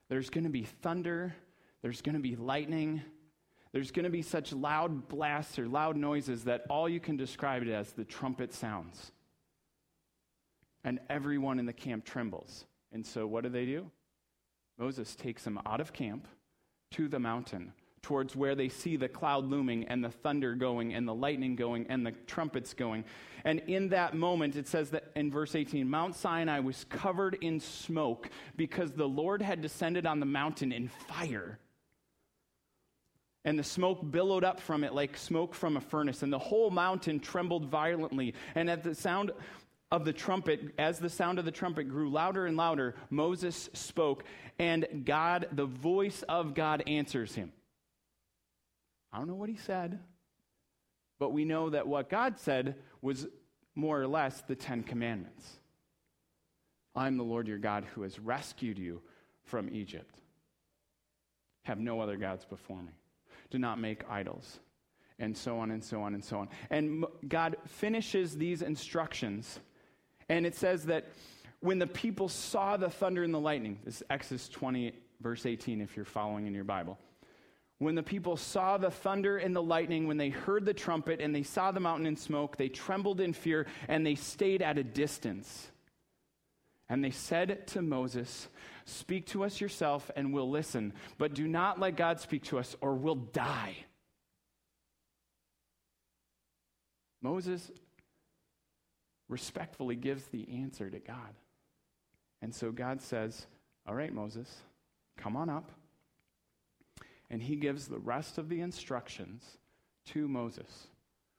There's 0.08 0.30
going 0.30 0.44
to 0.44 0.50
be 0.50 0.62
thunder, 0.62 1.34
there's 1.82 2.00
going 2.00 2.14
to 2.14 2.20
be 2.20 2.36
lightning, 2.36 3.02
there's 3.72 3.90
going 3.90 4.04
to 4.04 4.10
be 4.10 4.22
such 4.22 4.52
loud 4.52 5.08
blasts 5.08 5.58
or 5.58 5.66
loud 5.66 5.96
noises 5.96 6.44
that 6.44 6.64
all 6.70 6.88
you 6.88 7.00
can 7.00 7.16
describe 7.16 7.62
it 7.62 7.68
as 7.68 7.92
the 7.92 8.04
trumpet 8.04 8.54
sounds. 8.54 9.10
And 10.86 11.00
everyone 11.10 11.58
in 11.58 11.66
the 11.66 11.72
camp 11.72 12.04
trembles. 12.04 12.64
And 12.92 13.04
so, 13.04 13.26
what 13.26 13.42
do 13.42 13.50
they 13.50 13.66
do? 13.66 13.90
Moses 14.78 15.16
takes 15.16 15.42
them 15.42 15.60
out 15.66 15.80
of 15.80 15.92
camp 15.92 16.28
to 16.92 17.08
the 17.08 17.18
mountain 17.18 17.72
towards 18.02 18.36
where 18.36 18.54
they 18.54 18.68
see 18.68 18.96
the 18.96 19.08
cloud 19.08 19.44
looming 19.44 19.84
and 19.86 20.04
the 20.04 20.10
thunder 20.10 20.54
going 20.54 20.94
and 20.94 21.08
the 21.08 21.14
lightning 21.14 21.56
going 21.56 21.86
and 21.88 22.06
the 22.06 22.12
trumpets 22.28 22.72
going. 22.72 23.04
And 23.44 23.60
in 23.66 23.88
that 23.88 24.14
moment, 24.14 24.54
it 24.54 24.68
says 24.68 24.90
that 24.90 25.10
in 25.16 25.28
verse 25.28 25.56
18 25.56 25.90
Mount 25.90 26.14
Sinai 26.14 26.60
was 26.60 26.84
covered 26.84 27.36
in 27.40 27.58
smoke 27.58 28.30
because 28.54 28.92
the 28.92 29.08
Lord 29.08 29.42
had 29.42 29.60
descended 29.60 30.06
on 30.06 30.20
the 30.20 30.26
mountain 30.26 30.70
in 30.70 30.86
fire. 30.86 31.58
And 33.44 33.58
the 33.58 33.64
smoke 33.64 34.08
billowed 34.08 34.44
up 34.44 34.60
from 34.60 34.84
it 34.84 34.92
like 34.92 35.16
smoke 35.16 35.52
from 35.52 35.76
a 35.76 35.80
furnace, 35.80 36.22
and 36.22 36.32
the 36.32 36.38
whole 36.38 36.70
mountain 36.70 37.18
trembled 37.18 37.66
violently. 37.66 38.34
And 38.54 38.70
at 38.70 38.84
the 38.84 38.94
sound 38.94 39.32
of 39.90 40.04
the 40.04 40.12
trumpet, 40.12 40.74
as 40.78 40.98
the 40.98 41.08
sound 41.08 41.38
of 41.38 41.44
the 41.44 41.50
trumpet 41.50 41.84
grew 41.88 42.10
louder 42.10 42.46
and 42.46 42.56
louder, 42.56 42.94
Moses 43.10 43.70
spoke, 43.72 44.24
and 44.58 45.04
God, 45.04 45.48
the 45.52 45.66
voice 45.66 46.22
of 46.28 46.54
God 46.54 46.82
answers 46.86 47.34
him. 47.34 47.52
I 49.12 49.18
don't 49.18 49.28
know 49.28 49.34
what 49.34 49.48
he 49.48 49.56
said, 49.56 50.00
but 51.18 51.32
we 51.32 51.44
know 51.44 51.70
that 51.70 51.86
what 51.86 52.10
God 52.10 52.38
said 52.38 52.76
was 53.00 53.26
more 53.74 54.00
or 54.00 54.06
less 54.06 54.42
the 54.42 54.56
Ten 54.56 54.82
Commandments. 54.82 55.46
I'm 56.94 57.16
the 57.16 57.22
Lord 57.22 57.46
your 57.46 57.58
God 57.58 57.84
who 57.94 58.02
has 58.02 58.18
rescued 58.18 58.78
you 58.78 59.02
from 59.44 59.68
Egypt. 59.70 60.18
Have 61.62 61.78
no 61.78 62.00
other 62.00 62.16
gods 62.16 62.44
before 62.44 62.82
me. 62.82 62.92
Do 63.50 63.58
not 63.58 63.78
make 63.78 64.08
idols. 64.10 64.60
And 65.18 65.36
so 65.36 65.58
on 65.58 65.70
and 65.70 65.82
so 65.82 66.02
on 66.02 66.14
and 66.14 66.24
so 66.24 66.38
on. 66.38 66.48
And 66.70 67.04
God 67.26 67.56
finishes 67.66 68.36
these 68.36 68.62
instructions, 68.62 69.60
and 70.28 70.46
it 70.46 70.54
says 70.54 70.86
that 70.86 71.06
when 71.60 71.78
the 71.78 71.86
people 71.86 72.28
saw 72.28 72.76
the 72.76 72.90
thunder 72.90 73.22
and 73.22 73.32
the 73.32 73.40
lightning, 73.40 73.78
this 73.84 73.96
is 73.96 74.02
Exodus 74.10 74.48
20, 74.48 74.92
verse 75.20 75.46
18, 75.46 75.80
if 75.80 75.96
you're 75.96 76.04
following 76.04 76.46
in 76.46 76.54
your 76.54 76.64
Bible. 76.64 76.98
When 77.78 77.94
the 77.94 78.02
people 78.02 78.36
saw 78.36 78.78
the 78.78 78.90
thunder 78.90 79.36
and 79.36 79.54
the 79.54 79.62
lightning, 79.62 80.06
when 80.06 80.16
they 80.16 80.30
heard 80.30 80.64
the 80.64 80.74
trumpet 80.74 81.20
and 81.20 81.34
they 81.34 81.42
saw 81.42 81.72
the 81.72 81.80
mountain 81.80 82.06
in 82.06 82.16
smoke, 82.16 82.56
they 82.56 82.68
trembled 82.68 83.20
in 83.20 83.32
fear 83.32 83.66
and 83.88 84.06
they 84.06 84.14
stayed 84.14 84.62
at 84.62 84.78
a 84.78 84.84
distance. 84.84 85.68
And 86.88 87.04
they 87.04 87.10
said 87.10 87.66
to 87.68 87.82
Moses, 87.82 88.48
Speak 88.86 89.26
to 89.26 89.44
us 89.44 89.60
yourself 89.60 90.10
and 90.16 90.32
we'll 90.32 90.48
listen, 90.48 90.92
but 91.18 91.34
do 91.34 91.46
not 91.48 91.80
let 91.80 91.96
God 91.96 92.20
speak 92.20 92.44
to 92.44 92.58
us 92.58 92.76
or 92.80 92.94
we'll 92.94 93.16
die. 93.16 93.76
Moses 97.20 97.70
respectfully 99.28 99.96
gives 99.96 100.26
the 100.26 100.48
answer 100.60 100.90
to 100.90 100.98
God. 100.98 101.34
And 102.42 102.54
so 102.54 102.70
God 102.70 103.00
says, 103.00 103.46
All 103.86 103.94
right, 103.94 104.12
Moses, 104.12 104.62
come 105.16 105.36
on 105.36 105.48
up 105.48 105.70
and 107.30 107.42
he 107.42 107.56
gives 107.56 107.88
the 107.88 107.98
rest 107.98 108.38
of 108.38 108.48
the 108.48 108.60
instructions 108.60 109.58
to 110.06 110.28
Moses. 110.28 110.86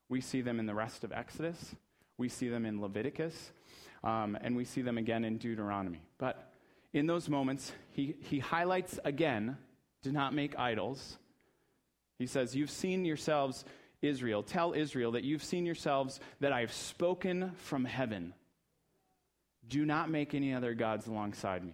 We 0.10 0.22
see 0.22 0.42
them 0.42 0.60
in 0.60 0.66
the 0.66 0.76
rest 0.76 1.04
of 1.04 1.12
Exodus, 1.12 1.76
we 2.18 2.30
see 2.30 2.50
them 2.50 2.66
in 2.66 2.82
Leviticus, 2.82 3.52
um, 4.04 4.38
and 4.42 4.56
we 4.56 4.66
see 4.66 4.82
them 4.82 4.98
again 4.98 5.24
in 5.24 5.38
Deuteronomy. 5.38 6.02
But 6.18 6.52
in 6.94 7.08
those 7.08 7.30
moments, 7.30 7.72
he, 7.92 8.16
he 8.22 8.40
highlights 8.40 9.00
again 9.04 9.58
do 10.04 10.12
not 10.12 10.34
make 10.34 10.58
idols. 10.58 11.18
He 12.20 12.28
says, 12.28 12.56
You've 12.56 12.72
seen 12.72 13.04
yourselves, 13.04 13.66
Israel. 14.02 14.44
Tell 14.44 14.74
Israel 14.74 15.12
that 15.14 15.24
you've 15.24 15.44
seen 15.44 15.66
yourselves 15.66 16.20
that 16.40 16.54
I 16.54 16.62
have 16.62 16.74
spoken 16.74 17.52
from 17.58 17.86
heaven. 17.86 18.34
Do 19.68 19.86
not 19.86 20.10
make 20.10 20.34
any 20.34 20.54
other 20.54 20.74
gods 20.74 21.08
alongside 21.08 21.64
me. 21.64 21.74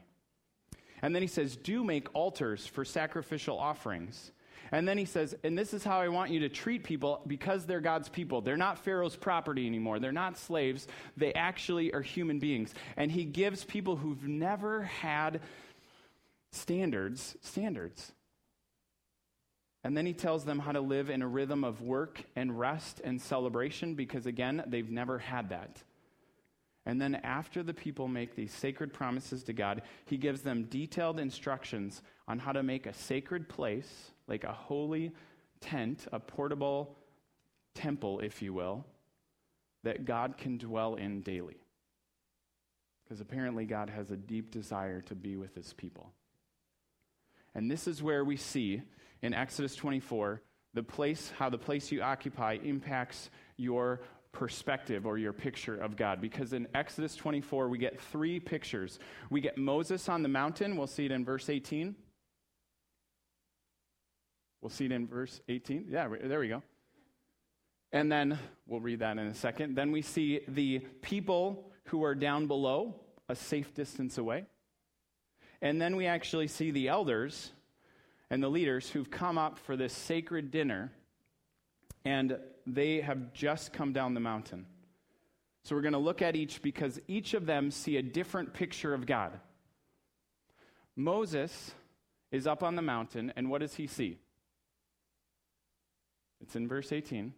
And 1.02 1.14
then 1.14 1.22
he 1.22 1.28
says, 1.28 1.56
Do 1.58 1.84
make 1.84 2.08
altars 2.14 2.66
for 2.66 2.86
sacrificial 2.86 3.60
offerings. 3.60 4.32
And 4.72 4.88
then 4.88 4.98
he 4.98 5.06
says, 5.06 5.36
And 5.44 5.58
this 5.58 5.74
is 5.74 5.84
how 5.84 6.00
I 6.00 6.08
want 6.08 6.32
you 6.32 6.40
to 6.40 6.50
treat 6.50 6.84
people 6.84 7.22
because 7.28 7.66
they're 7.66 7.82
God's 7.82 8.10
people. 8.10 8.42
They're 8.42 8.58
not 8.58 8.80
Pharaoh's 8.80 9.16
property 9.16 9.68
anymore. 9.68 10.00
They're 10.00 10.12
not 10.12 10.38
slaves. 10.38 10.88
They 11.18 11.34
actually 11.34 11.94
are 11.94 12.02
human 12.02 12.40
beings. 12.40 12.74
And 12.98 13.12
he 13.12 13.26
gives 13.26 13.64
people 13.64 13.98
who've 13.98 14.28
never 14.28 14.84
had 14.84 15.42
standards, 16.52 17.36
standards. 17.42 18.14
And 19.84 19.98
then 19.98 20.06
he 20.06 20.14
tells 20.14 20.46
them 20.46 20.60
how 20.60 20.72
to 20.72 20.80
live 20.80 21.10
in 21.10 21.22
a 21.22 21.28
rhythm 21.28 21.64
of 21.64 21.82
work 21.82 22.24
and 22.36 22.58
rest 22.58 23.02
and 23.04 23.22
celebration 23.22 23.96
because, 23.96 24.26
again, 24.26 24.64
they've 24.68 24.90
never 24.90 25.20
had 25.20 25.50
that. 25.50 25.84
And 26.86 27.02
then, 27.02 27.16
after 27.16 27.64
the 27.64 27.74
people 27.74 28.08
make 28.08 28.36
these 28.36 28.54
sacred 28.54 28.94
promises 28.94 29.44
to 29.44 29.54
God, 29.54 29.84
he 30.06 30.18
gives 30.18 30.42
them 30.42 30.66
detailed 30.66 31.20
instructions 31.20 32.02
on 32.28 32.40
how 32.40 32.52
to 32.52 32.64
make 32.64 32.86
a 32.86 32.94
sacred 32.94 33.48
place, 33.48 34.12
like 34.28 34.44
a 34.44 34.52
holy 34.52 35.12
tent, 35.62 36.08
a 36.12 36.20
portable 36.20 36.98
temple, 37.74 38.20
if 38.20 38.42
you 38.42 38.54
will, 38.54 38.86
that 39.84 40.06
God 40.06 40.38
can 40.38 40.58
dwell 40.58 40.96
in 40.96 41.22
daily. 41.22 41.58
Because 43.04 43.22
apparently, 43.22 43.66
God 43.66 43.90
has 43.90 44.12
a 44.12 44.18
deep 44.18 44.52
desire 44.52 45.02
to 45.02 45.16
be 45.16 45.38
with 45.38 45.56
his 45.56 45.74
people. 45.74 46.12
And 47.56 47.70
this 47.70 47.88
is 47.88 48.04
where 48.04 48.26
we 48.26 48.36
see 48.36 48.82
in 49.24 49.34
Exodus 49.34 49.76
24 49.76 50.44
the 50.76 50.84
place, 50.84 51.32
how 51.38 51.50
the 51.50 51.58
place 51.58 51.92
you 51.92 52.02
occupy 52.02 52.58
impacts 52.64 53.30
your 53.58 54.02
perspective 54.32 55.06
or 55.06 55.18
your 55.18 55.34
picture 55.34 55.78
of 55.78 55.96
God. 55.96 56.20
Because 56.20 56.54
in 56.54 56.68
Exodus 56.74 57.16
24, 57.16 57.70
we 57.70 57.78
get 57.78 58.02
three 58.02 58.40
pictures. 58.40 59.00
We 59.30 59.40
get 59.40 59.58
Moses 59.58 60.10
on 60.10 60.24
the 60.24 60.30
mountain. 60.30 60.76
We'll 60.76 60.88
see 60.88 61.06
it 61.06 61.12
in 61.12 61.24
verse 61.24 61.50
18. 61.50 61.96
We'll 64.62 64.72
see 64.72 64.86
it 64.86 64.92
in 64.92 65.08
verse 65.08 65.42
18. 65.48 65.86
Yeah, 65.90 66.08
there 66.24 66.40
we 66.40 66.48
go. 66.48 66.64
And 67.92 68.12
then 68.12 68.40
we'll 68.66 68.80
read 68.80 69.00
that 69.00 69.20
in 69.20 69.28
a 69.28 69.36
second. 69.36 69.76
Then 69.76 69.92
we 69.92 70.02
see 70.02 70.42
the 70.48 70.80
people 71.02 71.72
who 71.86 72.04
are 72.04 72.16
down 72.16 72.48
below, 72.48 72.96
a 73.30 73.36
safe 73.36 73.76
distance 73.76 74.18
away. 74.18 74.46
And 75.62 75.80
then 75.80 75.96
we 75.96 76.08
actually 76.08 76.48
see 76.48 76.72
the 76.72 76.88
elders 76.88 77.52
and 78.34 78.42
the 78.42 78.50
leaders 78.50 78.90
who've 78.90 79.12
come 79.12 79.38
up 79.38 79.60
for 79.60 79.78
this 79.78 79.94
sacred 79.94 80.50
dinner, 80.50 80.92
and 82.04 82.36
they 82.66 83.00
have 83.00 83.32
just 83.32 83.72
come 83.72 83.94
down 83.94 84.16
the 84.16 84.20
mountain. 84.20 84.66
So 85.64 85.76
we're 85.76 85.84
going 85.84 85.94
to 85.94 86.00
look 86.00 86.24
at 86.24 86.36
each 86.36 86.64
because 86.64 87.00
each 87.08 87.36
of 87.36 87.46
them 87.46 87.70
see 87.70 87.98
a 87.98 88.02
different 88.02 88.52
picture 88.52 88.92
of 88.96 89.06
God. 89.06 89.40
Moses 90.96 91.76
is 92.32 92.48
up 92.48 92.64
on 92.64 92.76
the 92.76 92.82
mountain, 92.82 93.32
and 93.36 93.52
what 93.52 93.62
does 93.62 93.76
he 93.76 93.86
see? 93.86 94.18
It's 96.42 96.56
in 96.56 96.68
verse 96.68 96.92
18. 96.92 97.36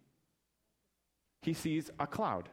He 1.42 1.52
sees 1.52 1.90
a 2.00 2.06
cloud. 2.06 2.48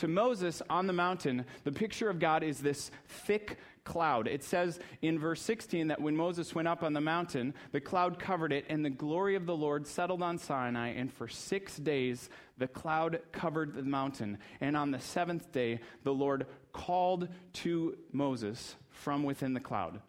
To 0.00 0.08
Moses 0.08 0.62
on 0.70 0.86
the 0.86 0.94
mountain, 0.94 1.44
the 1.64 1.72
picture 1.72 2.08
of 2.08 2.18
God 2.18 2.42
is 2.42 2.60
this 2.60 2.90
thick 3.06 3.58
cloud. 3.84 4.28
It 4.28 4.42
says 4.42 4.80
in 5.02 5.18
verse 5.18 5.42
16 5.42 5.88
that 5.88 6.00
when 6.00 6.16
Moses 6.16 6.54
went 6.54 6.68
up 6.68 6.82
on 6.82 6.94
the 6.94 7.02
mountain, 7.02 7.52
the 7.72 7.82
cloud 7.82 8.18
covered 8.18 8.50
it, 8.50 8.64
and 8.70 8.82
the 8.82 8.88
glory 8.88 9.34
of 9.34 9.44
the 9.44 9.54
Lord 9.54 9.86
settled 9.86 10.22
on 10.22 10.38
Sinai. 10.38 10.88
And 10.88 11.12
for 11.12 11.28
six 11.28 11.76
days, 11.76 12.30
the 12.56 12.66
cloud 12.66 13.20
covered 13.30 13.74
the 13.74 13.82
mountain. 13.82 14.38
And 14.62 14.74
on 14.74 14.90
the 14.90 15.00
seventh 15.00 15.52
day, 15.52 15.80
the 16.02 16.14
Lord 16.14 16.46
called 16.72 17.28
to 17.52 17.98
Moses 18.10 18.76
from 18.88 19.22
within 19.22 19.52
the 19.52 19.60
cloud. 19.60 19.92
Have 19.92 20.02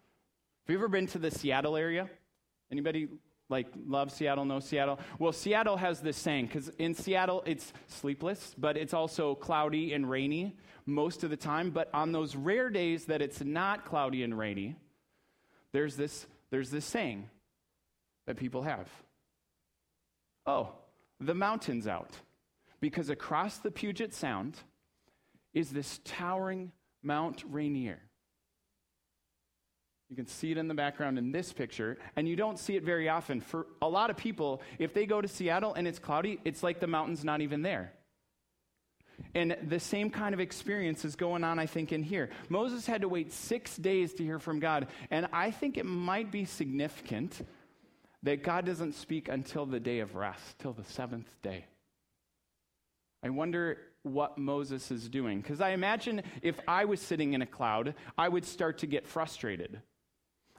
you 0.70 0.76
ever 0.76 0.88
been 0.88 1.06
to 1.08 1.18
the 1.18 1.30
Seattle 1.30 1.76
area? 1.76 2.08
Anybody 2.70 3.08
like 3.52 3.68
love 3.86 4.10
Seattle, 4.10 4.44
know 4.44 4.58
Seattle. 4.58 4.98
Well, 5.20 5.32
Seattle 5.32 5.76
has 5.76 6.00
this 6.00 6.16
saying 6.16 6.46
because 6.46 6.70
in 6.80 6.94
Seattle 6.94 7.44
it's 7.46 7.72
sleepless, 7.86 8.56
but 8.58 8.76
it's 8.76 8.92
also 8.94 9.36
cloudy 9.36 9.92
and 9.92 10.10
rainy 10.10 10.56
most 10.86 11.22
of 11.22 11.30
the 11.30 11.36
time. 11.36 11.70
But 11.70 11.88
on 11.94 12.10
those 12.10 12.34
rare 12.34 12.70
days 12.70 13.04
that 13.04 13.22
it's 13.22 13.40
not 13.40 13.84
cloudy 13.84 14.24
and 14.24 14.36
rainy, 14.36 14.74
there's 15.72 15.94
this, 15.94 16.26
there's 16.50 16.70
this 16.70 16.84
saying 16.84 17.28
that 18.26 18.36
people 18.36 18.62
have 18.62 18.88
Oh, 20.46 20.70
the 21.20 21.34
mountain's 21.34 21.86
out. 21.86 22.16
Because 22.80 23.10
across 23.10 23.58
the 23.58 23.70
Puget 23.70 24.12
Sound 24.12 24.56
is 25.54 25.70
this 25.70 26.00
towering 26.04 26.72
Mount 27.02 27.44
Rainier. 27.48 28.00
You 30.12 30.16
can 30.16 30.26
see 30.26 30.52
it 30.52 30.58
in 30.58 30.68
the 30.68 30.74
background 30.74 31.16
in 31.16 31.32
this 31.32 31.54
picture, 31.54 31.96
and 32.16 32.28
you 32.28 32.36
don't 32.36 32.58
see 32.58 32.76
it 32.76 32.82
very 32.82 33.08
often. 33.08 33.40
For 33.40 33.66
a 33.80 33.88
lot 33.88 34.10
of 34.10 34.18
people, 34.18 34.60
if 34.78 34.92
they 34.92 35.06
go 35.06 35.22
to 35.22 35.26
Seattle 35.26 35.72
and 35.72 35.88
it's 35.88 35.98
cloudy, 35.98 36.38
it's 36.44 36.62
like 36.62 36.80
the 36.80 36.86
mountain's 36.86 37.24
not 37.24 37.40
even 37.40 37.62
there. 37.62 37.94
And 39.34 39.56
the 39.66 39.80
same 39.80 40.10
kind 40.10 40.34
of 40.34 40.40
experience 40.40 41.06
is 41.06 41.16
going 41.16 41.44
on, 41.44 41.58
I 41.58 41.64
think, 41.64 41.92
in 41.92 42.02
here. 42.02 42.28
Moses 42.50 42.84
had 42.84 43.00
to 43.00 43.08
wait 43.08 43.32
six 43.32 43.74
days 43.78 44.12
to 44.12 44.22
hear 44.22 44.38
from 44.38 44.60
God, 44.60 44.88
and 45.10 45.28
I 45.32 45.50
think 45.50 45.78
it 45.78 45.86
might 45.86 46.30
be 46.30 46.44
significant 46.44 47.40
that 48.22 48.42
God 48.42 48.66
doesn't 48.66 48.92
speak 48.96 49.30
until 49.30 49.64
the 49.64 49.80
day 49.80 50.00
of 50.00 50.14
rest, 50.14 50.58
till 50.58 50.74
the 50.74 50.84
seventh 50.84 51.30
day. 51.40 51.64
I 53.24 53.30
wonder 53.30 53.78
what 54.02 54.36
Moses 54.36 54.90
is 54.90 55.08
doing, 55.08 55.40
because 55.40 55.62
I 55.62 55.70
imagine 55.70 56.20
if 56.42 56.60
I 56.68 56.84
was 56.84 57.00
sitting 57.00 57.32
in 57.32 57.40
a 57.40 57.46
cloud, 57.46 57.94
I 58.18 58.28
would 58.28 58.44
start 58.44 58.76
to 58.78 58.86
get 58.86 59.06
frustrated. 59.06 59.80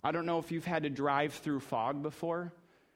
I 0.03 0.11
don't 0.11 0.25
know 0.25 0.39
if 0.39 0.51
you've 0.51 0.65
had 0.65 0.83
to 0.83 0.89
drive 0.89 1.33
through 1.33 1.61
fog 1.61 2.03
before. 2.03 2.53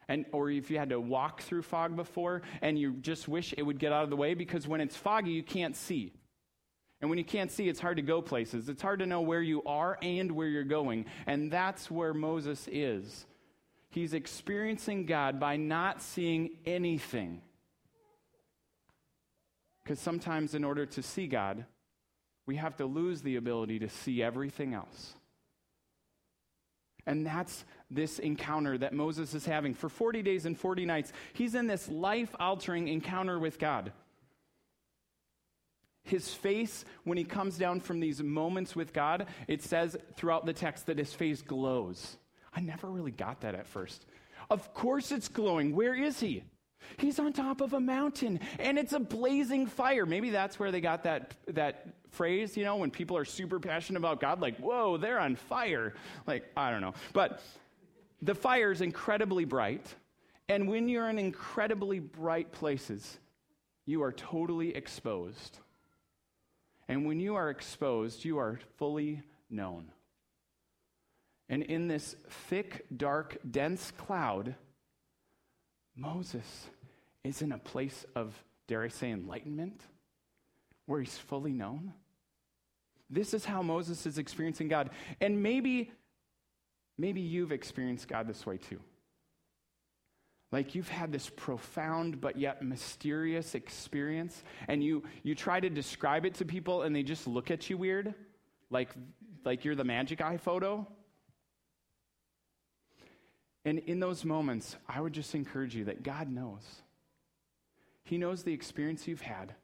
And, 0.10 0.26
or 0.32 0.50
if 0.50 0.72
you 0.72 0.78
had 0.78 0.90
to 0.90 1.00
walk 1.00 1.42
through 1.42 1.64
fog 1.64 1.96
before 1.96 2.42
and 2.62 2.80
you 2.80 2.94
just 2.94 3.28
wish 3.28 3.54
it 3.58 3.62
would 3.62 3.78
get 3.78 3.92
out 3.92 4.06
of 4.06 4.10
the 4.10 4.16
way 4.16 4.36
because 4.36 4.68
when 4.68 4.80
it's 4.80 4.96
foggy, 4.96 5.32
you 5.32 5.44
can't 5.44 5.76
see. 5.76 6.14
And 7.02 7.10
when 7.10 7.20
you 7.20 7.26
can't 7.26 7.52
see, 7.52 7.68
it's 7.68 7.80
hard 7.80 7.98
to 7.98 8.04
go 8.04 8.22
places. 8.22 8.70
It's 8.70 8.82
hard 8.82 9.00
to 9.00 9.06
know 9.06 9.22
where 9.22 9.42
you 9.42 9.64
are 9.64 9.98
and 10.02 10.32
where 10.32 10.48
you're 10.48 10.64
going. 10.64 11.06
And 11.28 11.52
that's 11.52 11.92
where 11.92 12.14
Moses 12.14 12.68
is. 12.72 13.26
He's 13.90 14.14
experiencing 14.14 15.06
God 15.06 15.40
by 15.40 15.58
not 15.58 16.02
seeing 16.02 16.52
anything. 16.66 17.42
Because 19.84 20.00
sometimes, 20.00 20.54
in 20.54 20.64
order 20.64 20.86
to 20.86 21.02
see 21.02 21.28
God, 21.28 21.66
we 22.46 22.56
have 22.56 22.76
to 22.78 22.86
lose 22.86 23.22
the 23.22 23.36
ability 23.36 23.80
to 23.80 23.90
see 23.90 24.24
everything 24.24 24.74
else. 24.74 25.14
And 27.08 27.26
that's 27.26 27.64
this 27.90 28.20
encounter 28.20 28.78
that 28.78 28.94
Moses 28.94 29.34
is 29.34 29.46
having. 29.46 29.74
For 29.74 29.88
40 29.88 30.22
days 30.22 30.46
and 30.46 30.60
40 30.60 30.86
nights, 30.86 31.14
he's 31.34 31.56
in 31.56 31.66
this 31.66 31.88
life 31.88 32.36
altering 32.40 32.90
encounter 32.90 33.40
with 33.40 33.58
God. 33.58 33.94
His 36.04 36.34
face, 36.34 36.86
when 37.06 37.18
he 37.18 37.24
comes 37.24 37.58
down 37.58 37.80
from 37.80 38.02
these 38.02 38.22
moments 38.22 38.76
with 38.76 38.94
God, 38.94 39.28
it 39.48 39.64
says 39.64 39.98
throughout 40.16 40.46
the 40.46 40.54
text 40.54 40.86
that 40.86 40.98
his 40.98 41.14
face 41.14 41.42
glows. 41.42 42.18
I 42.54 42.60
never 42.60 42.90
really 42.90 43.12
got 43.12 43.42
that 43.42 43.56
at 43.56 43.68
first. 43.68 44.06
Of 44.50 44.74
course 44.74 45.12
it's 45.12 45.30
glowing. 45.30 45.76
Where 45.76 45.96
is 45.96 46.20
he? 46.20 46.44
He's 46.98 47.20
on 47.20 47.34
top 47.34 47.62
of 47.62 47.74
a 47.74 47.80
mountain 47.80 48.40
and 48.60 48.78
it's 48.78 48.94
a 48.94 49.00
blazing 49.00 49.68
fire. 49.68 50.06
Maybe 50.06 50.30
that's 50.30 50.60
where 50.60 50.72
they 50.72 50.82
got 50.82 51.04
that, 51.04 51.36
that 51.48 51.88
phrase, 52.12 52.58
you 52.58 52.64
know, 52.64 52.78
when 52.78 52.92
people 52.92 53.18
are 53.18 53.26
super 53.26 53.60
passionate 53.60 54.00
about 54.00 54.20
God, 54.20 54.42
like, 54.42 54.58
whoa, 54.58 54.98
they're 54.98 55.20
on 55.20 55.36
fire. 55.36 55.94
Like, 56.26 56.46
I 56.56 56.72
don't 56.72 56.82
know. 56.82 56.94
But 57.14 57.42
the 58.22 58.36
fire 58.36 58.72
is 58.72 58.82
incredibly 58.82 59.46
bright. 59.46 59.86
And 60.50 60.68
when 60.68 60.88
you're 60.88 61.10
in 61.10 61.20
incredibly 61.20 62.00
bright 62.00 62.52
places, 62.52 63.20
you 63.86 64.02
are 64.04 64.12
totally 64.12 64.76
exposed. 64.76 65.60
And 66.88 67.06
when 67.06 67.20
you 67.20 67.36
are 67.36 67.50
exposed, 67.50 68.24
you 68.24 68.38
are 68.38 68.60
fully 68.78 69.22
known. 69.50 69.92
And 71.50 71.64
in 71.64 71.88
this 71.88 72.16
thick, 72.50 72.86
dark, 72.96 73.38
dense 73.50 73.92
cloud, 73.92 74.56
Moses 75.98 76.68
is 77.24 77.42
in 77.42 77.52
a 77.52 77.58
place 77.58 78.06
of, 78.16 78.34
dare 78.68 78.84
I 78.84 78.88
say, 78.88 79.12
enlightenment, 79.12 79.82
where 80.86 81.02
he's 81.02 81.18
fully 81.18 81.52
known. 81.52 81.92
This 83.10 83.34
is 83.34 83.44
how 83.44 83.62
Moses 83.62 84.06
is 84.06 84.18
experiencing 84.18 84.68
God. 84.68 84.92
And 85.20 85.42
maybe, 85.42 85.92
maybe 86.98 87.22
you've 87.22 87.52
experienced 87.52 88.08
God 88.08 88.28
this 88.28 88.46
way 88.46 88.58
too. 88.58 88.80
Like 90.52 90.76
you've 90.76 90.88
had 90.88 91.12
this 91.12 91.30
profound 91.36 92.22
but 92.22 92.38
yet 92.38 92.64
mysterious 92.64 93.56
experience, 93.56 94.44
and 94.68 94.82
you, 94.84 95.04
you 95.24 95.36
try 95.36 95.60
to 95.60 95.70
describe 95.70 96.26
it 96.26 96.36
to 96.36 96.46
people 96.46 96.84
and 96.84 96.96
they 96.96 97.04
just 97.04 97.28
look 97.28 97.52
at 97.52 97.70
you 97.70 97.78
weird, 97.78 98.14
like, 98.70 98.90
like 99.44 99.66
you're 99.66 99.76
the 99.76 99.84
magic 99.84 100.22
eye 100.22 100.38
photo. 100.38 100.88
And 103.68 103.80
in 103.80 104.00
those 104.00 104.24
moments, 104.24 104.78
I 104.88 105.02
would 105.02 105.12
just 105.12 105.36
encourage 105.36 105.76
you 105.76 105.84
that 105.86 106.02
God 106.02 106.32
knows. 106.32 106.64
He 108.06 108.18
knows 108.18 108.44
the 108.44 108.54
experience 108.54 109.10
you've 109.10 109.20
had. 109.20 109.56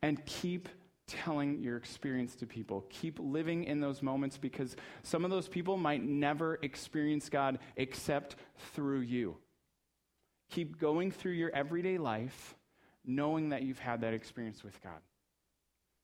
And 0.00 0.24
keep 0.26 0.68
telling 1.08 1.60
your 1.60 1.76
experience 1.76 2.36
to 2.36 2.46
people. 2.46 2.86
Keep 2.88 3.18
living 3.18 3.64
in 3.64 3.80
those 3.80 4.00
moments 4.00 4.38
because 4.38 4.76
some 5.02 5.24
of 5.24 5.32
those 5.32 5.48
people 5.48 5.76
might 5.76 6.04
never 6.04 6.60
experience 6.62 7.28
God 7.28 7.58
except 7.74 8.36
through 8.74 9.00
you. 9.00 9.36
Keep 10.48 10.78
going 10.78 11.10
through 11.10 11.32
your 11.32 11.50
everyday 11.52 11.98
life 11.98 12.54
knowing 13.04 13.48
that 13.48 13.62
you've 13.62 13.80
had 13.80 14.02
that 14.02 14.14
experience 14.14 14.62
with 14.62 14.80
God. 14.84 15.00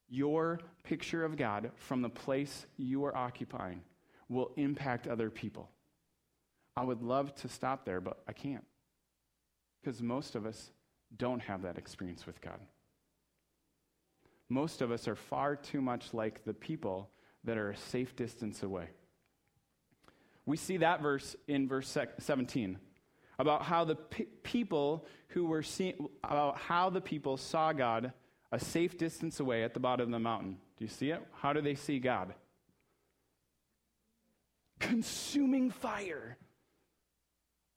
Your 0.09 0.59
picture 0.83 1.25
of 1.25 1.37
God 1.37 1.71
from 1.77 2.03
the 2.03 2.11
place 2.11 2.67
you 2.77 3.05
are 3.05 3.17
occupying 3.17 3.83
will 4.29 4.51
impact 4.57 5.07
other 5.07 5.31
people. 5.31 5.71
I 6.77 6.85
would 6.85 7.03
love 7.03 7.35
to 7.37 7.49
stop 7.49 7.85
there, 7.85 8.01
but 8.01 8.23
I 8.27 8.33
can't. 8.33 8.65
Because 9.83 10.01
most 10.01 10.35
of 10.35 10.47
us 10.47 10.71
don't 11.17 11.41
have 11.41 11.63
that 11.63 11.79
experience 11.79 12.27
with 12.27 12.41
God. 12.41 12.61
Most 14.49 14.83
of 14.83 14.91
us 14.91 15.09
are 15.09 15.17
far 15.17 15.57
too 15.57 15.81
much 15.81 16.15
like 16.15 16.45
the 16.45 16.55
people 16.55 17.11
that 17.45 17.59
are 17.59 17.71
a 17.71 17.77
safe 17.77 18.15
distance 18.17 18.63
away. 18.63 18.89
We 20.47 20.57
see 20.57 20.79
that 20.79 21.01
verse 21.01 21.37
in 21.47 21.69
verse 21.69 21.97
17 22.19 22.79
about 23.39 23.63
how 23.63 23.85
the 23.85 23.95
pe- 23.95 24.27
people 24.43 25.07
who 25.29 25.47
were 25.47 25.63
seeing, 25.63 26.09
about 26.23 26.59
how 26.59 26.91
the 26.91 27.01
people 27.01 27.37
saw 27.37 27.73
God 27.73 28.13
a 28.51 28.59
safe 28.59 28.99
distance 28.99 29.41
away 29.41 29.65
at 29.65 29.73
the 29.73 29.81
bottom 29.81 30.07
of 30.07 30.13
the 30.13 30.19
mountain. 30.19 30.59
Do 30.77 30.85
you 30.85 30.91
see 30.91 31.11
it? 31.11 31.23
How 31.41 31.53
do 31.53 31.61
they 31.61 31.75
see 31.75 31.99
God? 31.99 32.35
Consuming 34.79 35.71
fire 35.71 36.37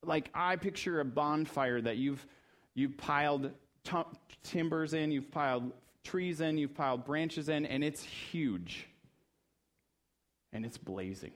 like 0.07 0.29
I 0.33 0.55
picture 0.55 0.99
a 0.99 1.05
bonfire 1.05 1.81
that 1.81 1.97
you've 1.97 2.25
you've 2.73 2.97
piled 2.97 3.51
t- 3.83 3.97
timbers 4.43 4.93
in, 4.93 5.11
you've 5.11 5.31
piled 5.31 5.71
trees 6.03 6.41
in, 6.41 6.57
you've 6.57 6.75
piled 6.75 7.05
branches 7.05 7.49
in, 7.49 7.65
and 7.65 7.83
it's 7.83 8.03
huge. 8.03 8.87
And 10.53 10.65
it's 10.65 10.77
blazing. 10.77 11.33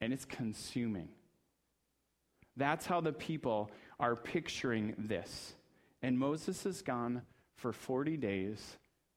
And 0.00 0.12
it's 0.12 0.24
consuming. 0.24 1.08
That's 2.56 2.86
how 2.86 3.00
the 3.00 3.12
people 3.12 3.70
are 3.98 4.14
picturing 4.14 4.94
this. 4.98 5.54
And 6.02 6.18
Moses 6.18 6.66
is 6.66 6.82
gone 6.82 7.22
for 7.56 7.72
40 7.72 8.16
days 8.16 8.76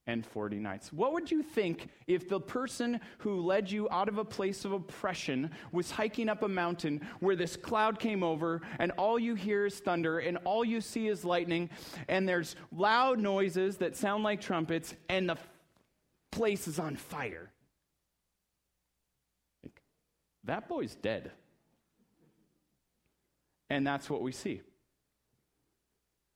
and 0.09 0.25
40 0.25 0.57
nights. 0.57 0.91
What 0.91 1.13
would 1.13 1.29
you 1.29 1.43
think 1.43 1.89
if 2.07 2.27
the 2.27 2.39
person 2.39 2.99
who 3.19 3.41
led 3.41 3.69
you 3.69 3.87
out 3.91 4.09
of 4.09 4.17
a 4.17 4.25
place 4.25 4.65
of 4.65 4.71
oppression 4.71 5.51
was 5.71 5.91
hiking 5.91 6.29
up 6.29 6.41
a 6.41 6.47
mountain 6.47 7.07
where 7.19 7.35
this 7.35 7.55
cloud 7.55 7.99
came 7.99 8.23
over 8.23 8.61
and 8.79 8.91
all 8.93 9.19
you 9.19 9.35
hear 9.35 9.67
is 9.67 9.79
thunder 9.79 10.17
and 10.17 10.37
all 10.45 10.65
you 10.65 10.81
see 10.81 11.07
is 11.07 11.23
lightning 11.23 11.69
and 12.07 12.27
there's 12.27 12.55
loud 12.71 13.19
noises 13.19 13.77
that 13.77 13.95
sound 13.95 14.23
like 14.23 14.41
trumpets 14.41 14.95
and 15.09 15.29
the 15.29 15.37
place 16.31 16.67
is 16.67 16.79
on 16.79 16.95
fire? 16.95 17.51
That 20.45 20.67
boy's 20.67 20.95
dead. 20.95 21.31
And 23.69 23.85
that's 23.85 24.09
what 24.09 24.23
we 24.23 24.31
see. 24.31 24.61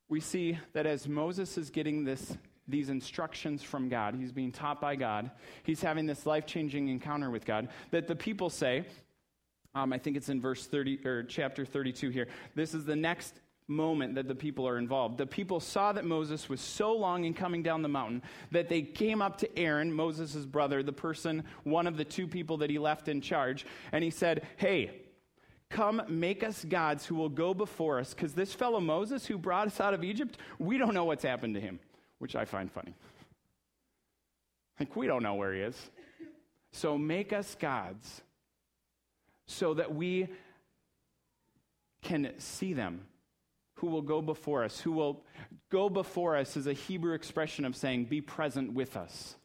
We 0.10 0.20
see 0.20 0.60
that 0.74 0.86
as 0.86 1.08
Moses 1.08 1.58
is 1.58 1.72
getting 1.72 2.04
this 2.04 2.38
these 2.68 2.90
instructions 2.90 3.62
from 3.62 3.90
God. 3.90 4.16
He's 4.16 4.32
being 4.32 4.52
taught 4.52 4.80
by 4.80 4.96
God. 4.96 5.32
He's 5.64 5.82
having 5.82 6.06
this 6.06 6.26
life 6.26 6.46
changing 6.46 6.88
encounter 6.90 7.30
with 7.30 7.46
God. 7.46 7.70
That 7.92 8.08
the 8.08 8.16
people 8.16 8.50
say, 8.50 8.86
um, 9.76 9.92
I 9.92 9.98
think 9.98 10.16
it's 10.16 10.30
in 10.30 10.40
verse 10.40 10.66
30 10.66 11.06
or 11.06 11.24
chapter 11.24 11.66
32 11.66 12.10
here. 12.10 12.28
This 12.56 12.74
is 12.74 12.86
the 12.86 12.96
next 12.96 13.40
moment 13.68 14.16
that 14.16 14.28
the 14.28 14.36
people 14.36 14.68
are 14.68 14.78
involved. 14.78 15.18
The 15.18 15.26
people 15.26 15.60
saw 15.60 15.94
that 15.94 16.06
Moses 16.06 16.50
was 16.50 16.62
so 16.62 16.94
long 16.94 17.26
in 17.26 17.34
coming 17.34 17.64
down 17.64 17.82
the 17.82 17.90
mountain 17.90 18.22
that 18.52 18.70
they 18.70 18.82
came 18.82 19.22
up 19.22 19.38
to 19.40 19.58
Aaron, 19.60 19.92
Moses' 19.92 20.46
brother, 20.46 20.84
the 20.84 20.94
person, 20.94 21.44
one 21.64 21.88
of 21.88 21.98
the 21.98 22.06
two 22.06 22.28
people 22.28 22.58
that 22.58 22.70
he 22.70 22.78
left 22.78 23.08
in 23.08 23.22
charge, 23.22 23.66
and 23.92 24.04
he 24.04 24.10
said, 24.10 24.46
Hey, 24.58 25.02
come 25.70 26.02
make 26.08 26.44
us 26.44 26.66
gods 26.66 27.06
who 27.06 27.16
will 27.16 27.30
go 27.30 27.54
before 27.54 28.00
us, 28.00 28.14
because 28.14 28.34
this 28.34 28.54
fellow 28.54 28.80
Moses 28.80 29.26
who 29.26 29.38
brought 29.38 29.68
us 29.68 29.80
out 29.80 29.94
of 29.94 30.04
Egypt, 30.04 30.38
we 30.60 30.78
don't 30.78 30.94
know 30.94 31.06
what's 31.06 31.24
happened 31.24 31.56
to 31.56 31.62
him 31.62 31.80
which 32.24 32.38
I 32.38 32.46
find 32.46 32.72
funny. 32.72 32.94
Like, 34.80 34.96
we 34.96 35.08
don't 35.08 35.24
know 35.24 35.36
where 35.36 35.54
he 35.54 35.60
is. 35.60 35.76
So 36.72 36.98
make 36.98 37.34
us 37.34 37.54
gods 37.60 38.22
so 39.46 39.74
that 39.74 39.94
we 39.94 40.30
can 42.02 42.32
see 42.38 42.72
them 42.72 43.02
who 43.76 43.88
will 43.88 44.02
go 44.02 44.22
before 44.22 44.64
us. 44.64 44.80
Who 44.80 44.94
will 44.94 45.26
go 45.70 45.90
before 45.90 46.38
us 46.38 46.56
is 46.56 46.66
a 46.66 46.72
Hebrew 46.72 47.14
expression 47.14 47.66
of 47.66 47.76
saying, 47.76 48.06
be 48.06 48.22
present 48.22 48.72
with 48.72 48.96
us. 48.96 49.36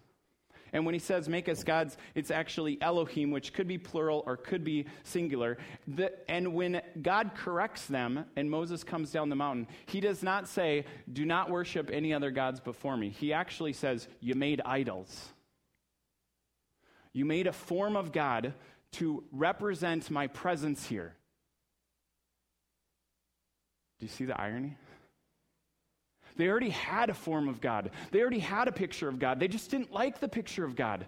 And 0.73 0.85
when 0.85 0.95
he 0.95 0.99
says 0.99 1.29
make 1.29 1.49
us 1.49 1.65
gods, 1.65 1.97
it's 2.15 2.31
actually 2.31 2.81
Elohim, 2.81 3.31
which 3.31 3.53
could 3.53 3.69
be 3.69 3.79
plural 3.79 4.23
or 4.27 4.37
could 4.37 4.65
be 4.65 4.87
singular. 5.03 5.59
The, 5.87 6.13
and 6.31 6.55
when 6.55 6.81
God 7.01 7.33
corrects 7.35 7.87
them 7.87 8.25
and 8.37 8.51
Moses 8.51 8.85
comes 8.85 9.11
down 9.11 9.29
the 9.29 9.37
mountain, 9.37 9.67
he 9.87 10.01
does 10.01 10.23
not 10.23 10.49
say, 10.49 10.85
do 11.13 11.25
not 11.25 11.51
worship 11.51 11.91
any 11.93 12.13
other 12.13 12.31
gods 12.31 12.61
before 12.61 12.97
me. 12.97 13.11
He 13.11 13.33
actually 13.33 13.73
says, 13.73 14.09
you 14.21 14.35
made 14.35 14.61
idols. 14.65 15.29
You 17.13 17.25
made 17.25 17.47
a 17.47 17.53
form 17.53 17.97
of 17.97 18.13
God 18.13 18.55
to 18.93 19.25
represent 19.33 20.11
my 20.11 20.27
presence 20.27 20.87
here. 20.87 21.15
Do 23.99 24.07
you 24.07 24.11
see 24.11 24.25
the 24.25 24.41
irony? 24.41 24.77
They 26.38 26.48
already 26.48 26.70
had 26.70 27.11
a 27.11 27.14
form 27.14 27.48
of 27.48 27.61
God, 27.61 27.90
they 28.12 28.22
already 28.22 28.38
had 28.38 28.68
a 28.68 28.72
picture 28.72 29.09
of 29.09 29.18
God. 29.18 29.38
They 29.38 29.48
just 29.48 29.70
didn't 29.70 29.92
like 29.92 30.20
the 30.20 30.29
picture 30.29 30.64
of 30.64 30.74
God. 30.74 31.05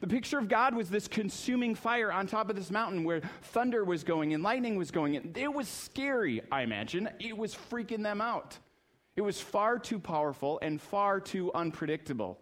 The 0.00 0.06
picture 0.06 0.38
of 0.38 0.48
God 0.48 0.74
was 0.74 0.88
this 0.88 1.06
consuming 1.06 1.74
fire 1.74 2.10
on 2.10 2.26
top 2.26 2.48
of 2.48 2.56
this 2.56 2.70
mountain 2.70 3.04
where 3.04 3.20
thunder 3.42 3.84
was 3.84 4.02
going 4.02 4.32
and 4.32 4.42
lightning 4.42 4.76
was 4.76 4.90
going. 4.90 5.34
It 5.36 5.52
was 5.52 5.68
scary, 5.68 6.40
I 6.50 6.62
imagine. 6.62 7.10
It 7.20 7.36
was 7.36 7.54
freaking 7.54 8.02
them 8.02 8.22
out. 8.22 8.58
It 9.14 9.20
was 9.20 9.38
far 9.38 9.78
too 9.78 9.98
powerful 9.98 10.58
and 10.62 10.80
far 10.80 11.20
too 11.20 11.52
unpredictable. 11.52 12.38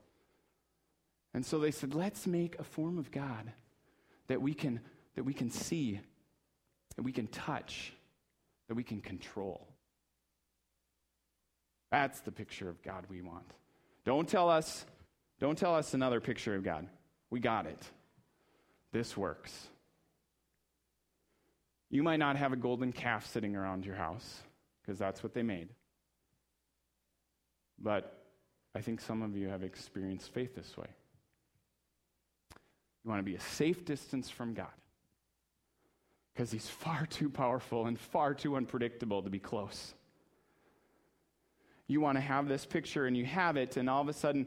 And 1.34 1.44
so 1.44 1.58
they 1.58 1.72
said, 1.72 1.94
let's 1.94 2.28
make 2.28 2.58
a 2.60 2.64
form 2.64 2.98
of 2.98 3.10
God 3.10 3.52
that 4.28 4.40
we 4.40 4.54
can, 4.54 4.78
that 5.16 5.24
we 5.24 5.34
can 5.34 5.50
see, 5.50 6.00
that 6.94 7.02
we 7.02 7.10
can 7.10 7.26
touch, 7.26 7.92
that 8.68 8.74
we 8.76 8.84
can 8.84 9.00
control. 9.00 9.69
That's 11.90 12.20
the 12.20 12.32
picture 12.32 12.68
of 12.68 12.82
God 12.82 13.04
we 13.10 13.20
want. 13.20 13.44
Don't 14.04 14.28
tell 14.28 14.48
us, 14.48 14.84
don't 15.40 15.58
tell 15.58 15.74
us 15.74 15.94
another 15.94 16.20
picture 16.20 16.54
of 16.54 16.62
God. 16.62 16.86
We 17.30 17.40
got 17.40 17.66
it. 17.66 17.82
This 18.92 19.16
works. 19.16 19.68
You 21.90 22.02
might 22.02 22.18
not 22.18 22.36
have 22.36 22.52
a 22.52 22.56
golden 22.56 22.92
calf 22.92 23.26
sitting 23.26 23.56
around 23.56 23.84
your 23.84 23.96
house 23.96 24.40
because 24.80 24.98
that's 24.98 25.22
what 25.22 25.34
they 25.34 25.42
made. 25.42 25.68
But 27.78 28.16
I 28.74 28.80
think 28.80 29.00
some 29.00 29.22
of 29.22 29.36
you 29.36 29.48
have 29.48 29.64
experienced 29.64 30.32
faith 30.32 30.54
this 30.54 30.76
way. 30.76 30.88
You 33.02 33.10
want 33.10 33.20
to 33.20 33.24
be 33.24 33.34
a 33.34 33.40
safe 33.40 33.84
distance 33.84 34.30
from 34.30 34.54
God 34.54 34.66
because 36.32 36.52
He's 36.52 36.68
far 36.68 37.06
too 37.06 37.28
powerful 37.28 37.86
and 37.86 37.98
far 37.98 38.34
too 38.34 38.56
unpredictable 38.56 39.22
to 39.22 39.30
be 39.30 39.38
close 39.40 39.94
you 41.90 42.00
want 42.00 42.16
to 42.16 42.22
have 42.22 42.46
this 42.46 42.64
picture 42.64 43.06
and 43.06 43.16
you 43.16 43.24
have 43.24 43.56
it, 43.56 43.76
and 43.76 43.90
all 43.90 44.00
of 44.00 44.08
a 44.08 44.12
sudden 44.12 44.46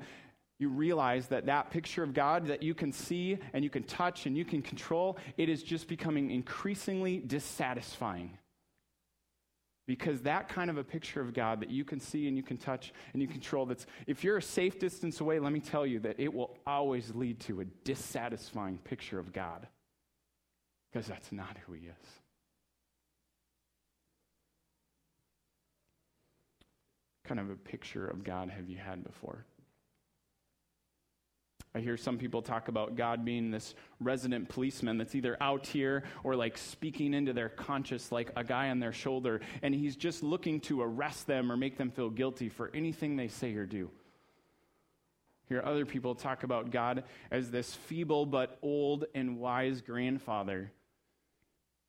you 0.60 0.70
realize 0.70 1.28
that 1.28 1.48
that 1.48 1.72
picture 1.72 2.04
of 2.04 2.14
God 2.14 2.48
that 2.48 2.64
you 2.64 2.74
can 2.74 2.94
see 2.94 3.38
and 3.52 3.64
you 3.64 3.70
can 3.70 3.84
touch 3.84 4.26
and 4.26 4.38
you 4.38 4.46
can 4.46 4.62
control, 4.62 5.18
it 5.36 5.50
is 5.50 5.62
just 5.62 5.88
becoming 5.88 6.32
increasingly 6.32 7.18
dissatisfying. 7.18 8.38
Because 9.86 10.22
that 10.22 10.48
kind 10.48 10.70
of 10.70 10.78
a 10.78 10.84
picture 10.84 11.20
of 11.20 11.34
God 11.34 11.60
that 11.60 11.70
you 11.70 11.84
can 11.84 12.00
see 12.00 12.30
and 12.30 12.38
you 12.38 12.44
can 12.44 12.56
touch 12.56 12.94
and 13.12 13.22
you 13.22 13.28
control, 13.28 13.66
that's, 13.66 13.86
if 14.08 14.24
you're 14.24 14.38
a 14.38 14.42
safe 14.42 14.80
distance 14.80 15.20
away, 15.20 15.40
let 15.40 15.52
me 15.52 15.60
tell 15.60 15.86
you 15.86 16.00
that 16.00 16.22
it 16.22 16.34
will 16.34 16.56
always 16.66 17.14
lead 17.14 17.42
to 17.42 17.60
a 17.60 17.66
dissatisfying 17.84 18.78
picture 18.78 19.20
of 19.20 19.34
God. 19.34 19.68
Because 20.90 21.08
that's 21.08 21.34
not 21.34 21.58
who 21.66 21.74
He 21.74 21.88
is. 21.88 22.23
Kind 27.24 27.40
of 27.40 27.50
a 27.50 27.56
picture 27.56 28.08
of 28.08 28.24
God 28.24 28.50
have 28.50 28.70
you 28.70 28.78
had 28.78 29.04
before? 29.04 29.46
I 31.76 31.80
hear 31.80 31.98
some 31.98 32.20
people 32.20 32.44
talk 32.44 32.68
about 32.68 32.96
God 32.96 33.26
being 33.26 33.50
this 33.50 33.74
resident 34.00 34.48
policeman 34.48 35.00
that's 35.00 35.16
either 35.16 35.36
out 35.42 35.66
here 35.66 36.04
or 36.24 36.36
like 36.36 36.56
speaking 36.56 37.16
into 37.16 37.34
their 37.34 37.50
conscience 37.50 38.12
like 38.12 38.32
a 38.36 38.44
guy 38.44 38.70
on 38.70 38.80
their 38.80 38.94
shoulder, 38.94 39.42
and 39.64 39.74
he's 39.74 39.96
just 39.96 40.22
looking 40.22 40.60
to 40.62 40.84
arrest 40.84 41.26
them 41.26 41.52
or 41.52 41.58
make 41.58 41.78
them 41.78 41.90
feel 41.90 42.12
guilty 42.12 42.48
for 42.48 42.70
anything 42.76 43.16
they 43.16 43.28
say 43.28 43.56
or 43.56 43.66
do. 43.66 43.90
Hear 45.50 45.64
other 45.66 45.86
people 45.86 46.14
talk 46.14 46.44
about 46.44 46.70
God 46.70 47.04
as 47.32 47.50
this 47.50 47.74
feeble 47.74 48.28
but 48.28 48.60
old 48.62 49.06
and 49.16 49.40
wise 49.40 49.82
grandfather. 49.82 50.72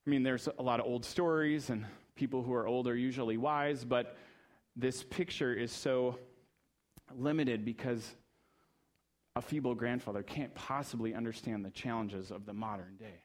I 0.06 0.10
mean, 0.10 0.22
there's 0.22 0.48
a 0.58 0.62
lot 0.62 0.80
of 0.80 0.86
old 0.86 1.04
stories, 1.04 1.68
and 1.68 1.84
people 2.14 2.42
who 2.42 2.54
are 2.54 2.66
old 2.66 2.88
are 2.88 2.96
usually 2.96 3.36
wise, 3.36 3.84
but 3.84 4.16
this 4.76 5.02
picture 5.04 5.52
is 5.52 5.72
so 5.72 6.18
limited 7.16 7.64
because 7.64 8.14
a 9.36 9.42
feeble 9.42 9.74
grandfather 9.74 10.22
can't 10.22 10.54
possibly 10.54 11.14
understand 11.14 11.64
the 11.64 11.70
challenges 11.70 12.30
of 12.30 12.46
the 12.46 12.52
modern 12.52 12.96
day. 12.96 13.22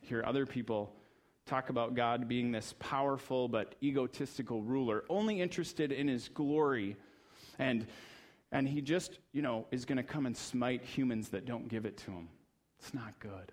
Hear 0.00 0.22
other 0.26 0.46
people 0.46 0.94
talk 1.46 1.70
about 1.70 1.94
God 1.94 2.28
being 2.28 2.52
this 2.52 2.74
powerful 2.78 3.48
but 3.48 3.74
egotistical 3.82 4.62
ruler, 4.62 5.04
only 5.08 5.40
interested 5.40 5.92
in 5.92 6.08
his 6.08 6.28
glory. 6.28 6.96
And, 7.58 7.86
and 8.52 8.68
he 8.68 8.80
just, 8.80 9.18
you 9.32 9.42
know, 9.42 9.66
is 9.70 9.84
going 9.84 9.96
to 9.96 10.02
come 10.02 10.26
and 10.26 10.36
smite 10.36 10.84
humans 10.84 11.30
that 11.30 11.44
don't 11.44 11.68
give 11.68 11.84
it 11.84 11.96
to 11.98 12.10
him. 12.10 12.28
It's 12.78 12.94
not 12.94 13.18
good. 13.18 13.52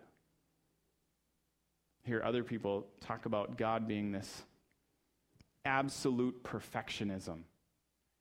Hear 2.04 2.22
other 2.24 2.44
people 2.44 2.88
talk 3.02 3.26
about 3.26 3.58
God 3.58 3.88
being 3.88 4.12
this 4.12 4.44
absolute 5.66 6.44
perfectionism. 6.44 7.44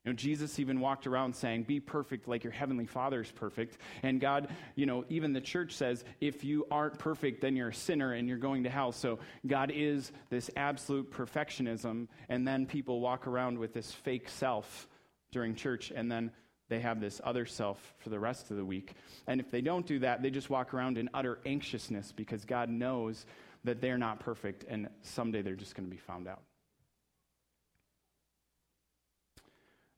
You 0.05 0.13
know, 0.13 0.15
Jesus 0.15 0.59
even 0.59 0.79
walked 0.79 1.07
around 1.07 1.35
saying, 1.35 1.63
Be 1.63 1.81
perfect 1.81 2.27
like 2.27 2.43
your 2.43 2.53
heavenly 2.53 2.85
Father 2.85 3.21
is 3.21 3.31
perfect. 3.31 3.77
And 4.01 4.21
God, 4.21 4.47
you 4.75 4.85
know, 4.85 5.03
even 5.09 5.33
the 5.33 5.41
church 5.41 5.73
says, 5.73 6.05
If 6.21 6.43
you 6.43 6.65
aren't 6.71 6.97
perfect, 6.99 7.41
then 7.41 7.55
you're 7.55 7.69
a 7.69 7.73
sinner 7.73 8.13
and 8.13 8.27
you're 8.27 8.37
going 8.37 8.63
to 8.63 8.69
hell. 8.69 8.93
So 8.93 9.19
God 9.45 9.71
is 9.75 10.11
this 10.29 10.49
absolute 10.55 11.11
perfectionism. 11.11 12.07
And 12.29 12.47
then 12.47 12.65
people 12.65 13.01
walk 13.01 13.27
around 13.27 13.59
with 13.59 13.73
this 13.73 13.91
fake 13.91 14.29
self 14.29 14.87
during 15.31 15.53
church. 15.53 15.91
And 15.93 16.09
then 16.09 16.31
they 16.69 16.79
have 16.79 17.01
this 17.01 17.19
other 17.23 17.45
self 17.45 17.93
for 17.97 18.09
the 18.09 18.19
rest 18.19 18.51
of 18.51 18.57
the 18.57 18.65
week. 18.65 18.93
And 19.27 19.41
if 19.41 19.51
they 19.51 19.61
don't 19.61 19.85
do 19.85 19.99
that, 19.99 20.21
they 20.21 20.29
just 20.29 20.49
walk 20.49 20.73
around 20.73 20.97
in 20.97 21.09
utter 21.13 21.39
anxiousness 21.45 22.13
because 22.13 22.45
God 22.45 22.69
knows 22.69 23.25
that 23.65 23.81
they're 23.81 23.97
not 23.97 24.21
perfect 24.21 24.63
and 24.69 24.87
someday 25.01 25.41
they're 25.41 25.55
just 25.55 25.75
going 25.75 25.89
to 25.89 25.93
be 25.93 26.01
found 26.01 26.27
out. 26.27 26.41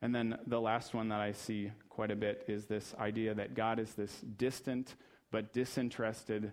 And 0.02 0.14
then 0.16 0.38
the 0.48 0.60
last 0.60 0.94
one 0.94 1.10
that 1.10 1.22
I 1.22 1.32
see 1.32 1.72
quite 1.90 2.12
a 2.12 2.16
bit 2.16 2.46
is 2.48 2.66
this 2.66 2.96
idea 3.00 3.36
that 3.36 3.54
God 3.54 3.80
is 3.80 3.94
this 3.94 4.22
distant 4.38 4.96
but 5.30 5.54
disinterested 5.54 6.52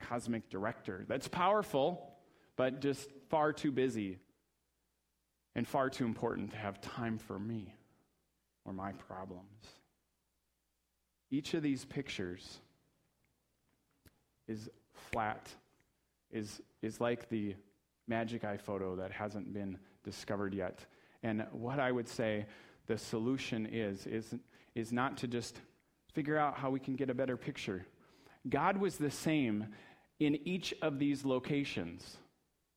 cosmic 0.00 0.48
director 0.50 1.04
that's 1.08 1.28
powerful, 1.28 2.14
but 2.56 2.80
just 2.80 3.08
far 3.30 3.52
too 3.52 3.70
busy 3.70 4.18
and 5.54 5.66
far 5.66 5.90
too 5.90 6.04
important 6.04 6.50
to 6.50 6.56
have 6.56 6.80
time 6.80 7.18
for 7.18 7.38
me 7.38 7.74
or 8.64 8.72
my 8.72 8.92
problems. 8.92 9.66
Each 11.30 11.54
of 11.54 11.62
these 11.62 11.84
pictures 11.84 12.58
is 14.46 14.68
flat, 14.92 15.48
is, 16.30 16.60
is 16.82 17.00
like 17.00 17.28
the 17.28 17.54
magic 18.06 18.44
eye 18.44 18.56
photo 18.56 18.96
that 18.96 19.12
hasn't 19.12 19.52
been 19.52 19.78
discovered 20.04 20.54
yet. 20.54 20.84
And 21.22 21.46
what 21.52 21.80
I 21.80 21.92
would 21.92 22.08
say 22.08 22.46
the 22.88 22.98
solution 22.98 23.66
is, 23.66 24.06
is, 24.06 24.34
is 24.74 24.92
not 24.92 25.18
to 25.18 25.28
just 25.28 25.60
figure 26.12 26.36
out 26.36 26.56
how 26.56 26.70
we 26.70 26.80
can 26.80 26.96
get 26.96 27.10
a 27.10 27.14
better 27.14 27.36
picture. 27.36 27.86
God 28.48 28.78
was 28.78 28.96
the 28.96 29.10
same 29.10 29.66
in 30.18 30.36
each 30.46 30.74
of 30.82 30.98
these 30.98 31.24
locations. 31.24 32.16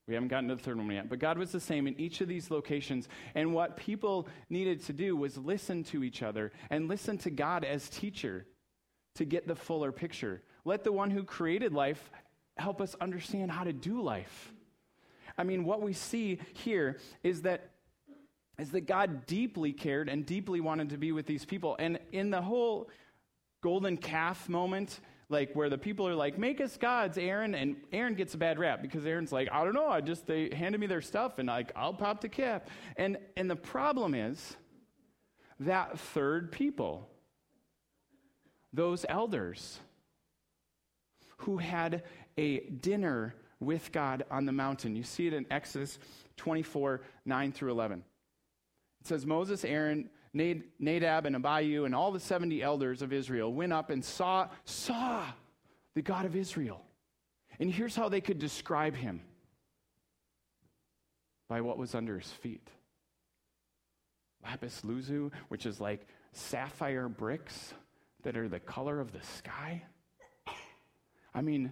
We 0.07 0.13
haven't 0.13 0.29
gotten 0.29 0.49
to 0.49 0.55
the 0.55 0.61
third 0.61 0.77
one 0.77 0.91
yet, 0.91 1.09
but 1.09 1.19
God 1.19 1.37
was 1.37 1.51
the 1.51 1.59
same 1.59 1.87
in 1.87 1.99
each 1.99 2.21
of 2.21 2.27
these 2.27 2.51
locations. 2.51 3.07
And 3.33 3.53
what 3.53 3.77
people 3.77 4.27
needed 4.49 4.83
to 4.85 4.93
do 4.93 5.15
was 5.15 5.37
listen 5.37 5.83
to 5.85 6.03
each 6.03 6.21
other 6.21 6.51
and 6.69 6.87
listen 6.87 7.17
to 7.19 7.29
God 7.29 7.63
as 7.63 7.89
teacher 7.89 8.45
to 9.15 9.25
get 9.25 9.47
the 9.47 9.55
fuller 9.55 9.91
picture. 9.91 10.41
Let 10.65 10.83
the 10.83 10.91
one 10.91 11.11
who 11.11 11.23
created 11.23 11.73
life 11.73 12.11
help 12.57 12.81
us 12.81 12.95
understand 12.99 13.51
how 13.51 13.63
to 13.63 13.73
do 13.73 14.01
life. 14.01 14.51
I 15.37 15.43
mean, 15.43 15.63
what 15.63 15.81
we 15.81 15.93
see 15.93 16.39
here 16.53 16.97
is 17.23 17.43
that 17.43 17.70
is 18.59 18.71
that 18.71 18.81
God 18.81 19.25
deeply 19.25 19.73
cared 19.73 20.09
and 20.09 20.25
deeply 20.25 20.61
wanted 20.61 20.89
to 20.89 20.97
be 20.97 21.11
with 21.11 21.25
these 21.25 21.45
people. 21.45 21.75
And 21.79 21.99
in 22.11 22.29
the 22.29 22.41
whole 22.41 22.89
golden 23.61 23.97
calf 23.97 24.49
moment, 24.49 24.99
like 25.29 25.55
where 25.55 25.69
the 25.69 25.77
people 25.77 26.07
are 26.07 26.15
like, 26.15 26.37
make 26.37 26.59
us 26.59 26.77
gods, 26.77 27.17
Aaron, 27.17 27.55
and 27.55 27.75
Aaron 27.91 28.15
gets 28.15 28.33
a 28.33 28.37
bad 28.37 28.59
rap 28.59 28.81
because 28.81 29.05
Aaron's 29.05 29.31
like, 29.31 29.47
I 29.51 29.63
don't 29.63 29.73
know, 29.73 29.87
I 29.87 30.01
just 30.01 30.27
they 30.27 30.49
handed 30.53 30.79
me 30.81 30.87
their 30.87 31.01
stuff 31.01 31.39
and 31.39 31.47
like 31.47 31.71
I'll 31.75 31.93
pop 31.93 32.21
the 32.21 32.29
calf. 32.29 32.63
And 32.97 33.17
and 33.37 33.49
the 33.49 33.55
problem 33.55 34.13
is 34.13 34.57
that 35.61 35.97
third 35.97 36.51
people, 36.51 37.07
those 38.73 39.05
elders 39.07 39.79
who 41.37 41.57
had 41.57 42.03
a 42.37 42.59
dinner 42.59 43.33
with 43.59 43.91
God 43.91 44.25
on 44.29 44.45
the 44.45 44.51
mountain. 44.51 44.95
You 44.95 45.03
see 45.03 45.27
it 45.27 45.33
in 45.33 45.45
Exodus 45.51 45.99
24, 46.37 47.01
9 47.25 47.51
through 47.51 47.71
11. 47.71 48.03
It 49.01 49.07
says 49.07 49.25
Moses, 49.25 49.65
Aaron, 49.65 50.09
Nadab, 50.33 51.25
and 51.25 51.35
Abihu, 51.35 51.85
and 51.85 51.93
all 51.93 52.11
the 52.11 52.19
70 52.19 52.61
elders 52.61 53.01
of 53.01 53.11
Israel 53.11 53.51
went 53.51 53.73
up 53.73 53.89
and 53.89 54.03
saw, 54.03 54.47
saw 54.63 55.25
the 55.95 56.01
God 56.01 56.25
of 56.25 56.35
Israel. 56.35 56.85
And 57.59 57.71
here's 57.71 57.95
how 57.95 58.09
they 58.09 58.21
could 58.21 58.39
describe 58.39 58.95
him 58.95 59.21
by 61.49 61.61
what 61.61 61.77
was 61.77 61.95
under 61.95 62.17
his 62.17 62.31
feet 62.31 62.67
lapis 64.43 64.83
lazuli, 64.83 65.29
which 65.49 65.65
is 65.65 65.79
like 65.79 66.07
sapphire 66.31 67.07
bricks 67.07 67.73
that 68.23 68.37
are 68.37 68.47
the 68.47 68.59
color 68.59 68.99
of 68.99 69.11
the 69.11 69.21
sky. 69.37 69.83
I 71.33 71.41
mean, 71.41 71.71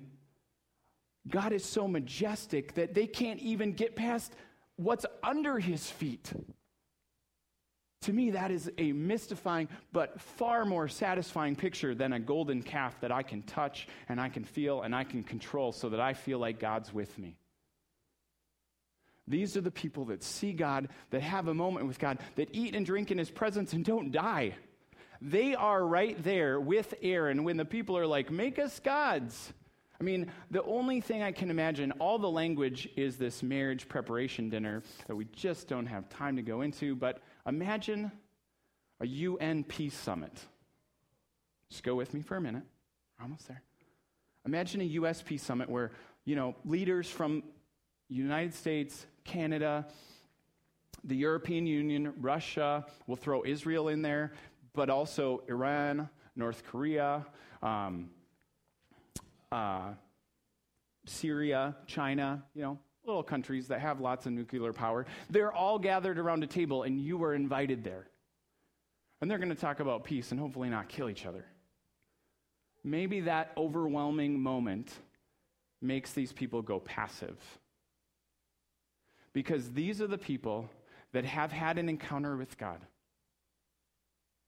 God 1.28 1.52
is 1.52 1.66
so 1.66 1.88
majestic 1.88 2.76
that 2.76 2.94
they 2.94 3.08
can't 3.08 3.40
even 3.40 3.74
get 3.74 3.96
past 3.96 4.34
what's 4.76 5.06
under 5.24 5.60
his 5.60 5.90
feet. 5.90 6.32
To 8.04 8.14
me, 8.14 8.32
that 8.32 8.50
is 8.50 8.72
a 8.78 8.94
mystifying 8.94 9.68
but 9.92 10.22
far 10.22 10.64
more 10.64 10.88
satisfying 10.88 11.56
picture 11.56 11.94
than 11.94 12.14
a 12.14 12.20
golden 12.20 12.64
calf 12.64 13.00
that 13.02 13.12
I 13.12 13.24
can 13.24 13.42
touch 13.44 13.88
and 14.08 14.22
I 14.22 14.30
can 14.30 14.46
feel 14.46 14.84
and 14.84 14.96
I 14.96 15.04
can 15.04 15.24
control 15.24 15.74
so 15.74 15.90
that 15.90 16.00
I 16.00 16.14
feel 16.14 16.40
like 16.40 16.60
God's 16.60 16.94
with 16.94 17.18
me. 17.18 17.36
These 19.28 19.58
are 19.58 19.62
the 19.62 19.70
people 19.70 20.06
that 20.06 20.24
see 20.24 20.54
God, 20.54 20.90
that 21.12 21.22
have 21.22 21.48
a 21.48 21.54
moment 21.54 21.88
with 21.88 22.00
God, 22.00 22.20
that 22.36 22.50
eat 22.54 22.74
and 22.74 22.86
drink 22.86 23.12
in 23.12 23.18
His 23.18 23.30
presence 23.30 23.74
and 23.74 23.86
don't 23.86 24.12
die. 24.12 24.56
They 25.22 25.54
are 25.54 25.86
right 25.86 26.22
there 26.24 26.60
with 26.60 26.94
Aaron 27.02 27.44
when 27.44 27.58
the 27.58 27.66
people 27.66 27.98
are 27.98 28.08
like, 28.08 28.32
Make 28.32 28.58
us 28.58 28.80
gods. 28.80 29.54
I 30.00 30.06
mean, 30.06 30.32
the 30.50 30.64
only 30.64 31.02
thing 31.02 31.22
I 31.22 31.34
can 31.34 31.52
imagine, 31.52 31.92
all 32.00 32.18
the 32.18 32.30
language 32.30 32.88
is 32.96 33.18
this 33.18 33.44
marriage 33.44 33.90
preparation 33.90 34.50
dinner 34.50 34.82
that 35.08 35.16
we 35.16 35.26
just 35.26 35.68
don't 35.68 35.88
have 35.88 36.08
time 36.08 36.38
to 36.38 36.42
go 36.42 36.62
into, 36.62 36.96
but 36.96 37.20
Imagine 37.46 38.12
a 39.00 39.08
UN 39.08 39.64
peace 39.64 39.96
summit. 39.96 40.34
Just 41.70 41.84
go 41.84 41.96
with 41.96 42.14
me 42.14 42.22
for 42.22 42.36
a 42.36 42.42
minute. 42.42 42.64
We're 43.18 43.24
almost 43.24 43.48
there. 43.48 43.62
Imagine 44.46 44.82
a 44.82 44.86
US 44.86 45.22
peace 45.22 45.44
summit 45.44 45.70
where, 45.70 45.92
you 46.26 46.36
know, 46.36 46.56
leaders 46.66 47.10
from 47.10 47.44
United 48.10 48.54
States, 48.54 49.06
Canada, 49.24 49.88
the 51.04 51.16
European 51.16 51.68
Union, 51.68 52.14
Russia, 52.20 52.86
will 53.08 53.16
throw 53.16 53.44
Israel 53.46 53.88
in 53.90 54.02
there, 54.02 54.34
but 54.74 54.90
also 54.90 55.44
Iran, 55.48 56.10
North 56.36 56.64
Korea, 56.66 57.26
um, 57.62 58.10
uh, 59.52 59.92
Syria, 61.06 61.76
China, 61.88 62.44
you 62.54 62.62
know, 62.62 62.80
little 63.10 63.24
countries 63.24 63.68
that 63.68 63.82
have 63.82 64.00
lots 64.00 64.26
of 64.26 64.32
nuclear 64.32 64.72
power. 64.72 65.06
They're 65.30 65.52
all 65.52 65.78
gathered 65.78 66.18
around 66.18 66.44
a 66.44 66.48
table, 66.48 66.84
and 66.84 67.02
you 67.02 67.22
are 67.24 67.34
invited 67.34 67.84
there. 67.84 68.08
And 69.22 69.30
they're 69.30 69.38
going 69.38 69.50
to 69.50 69.56
talk 69.56 69.82
about 69.82 70.06
peace 70.06 70.32
and 70.32 70.40
hopefully 70.40 70.70
not 70.70 70.88
kill 70.88 71.10
each 71.10 71.26
other. 71.26 71.46
Maybe 72.84 73.22
that 73.22 73.52
overwhelming 73.58 74.40
moment 74.40 74.94
makes 75.82 76.14
these 76.14 76.32
people 76.32 76.62
go 76.62 76.80
passive. 76.80 77.38
Because 79.34 79.72
these 79.72 80.02
are 80.02 80.08
the 80.08 80.18
people 80.18 80.70
that 81.12 81.26
have 81.26 81.52
had 81.52 81.78
an 81.78 81.90
encounter 81.90 82.38
with 82.38 82.58
God, 82.58 82.80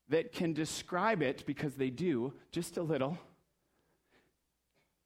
that 0.10 0.32
can 0.32 0.54
describe 0.54 1.22
it 1.22 1.46
because 1.46 1.76
they 1.76 1.90
do, 1.90 2.34
just 2.52 2.78
a 2.78 2.82
little 2.84 3.18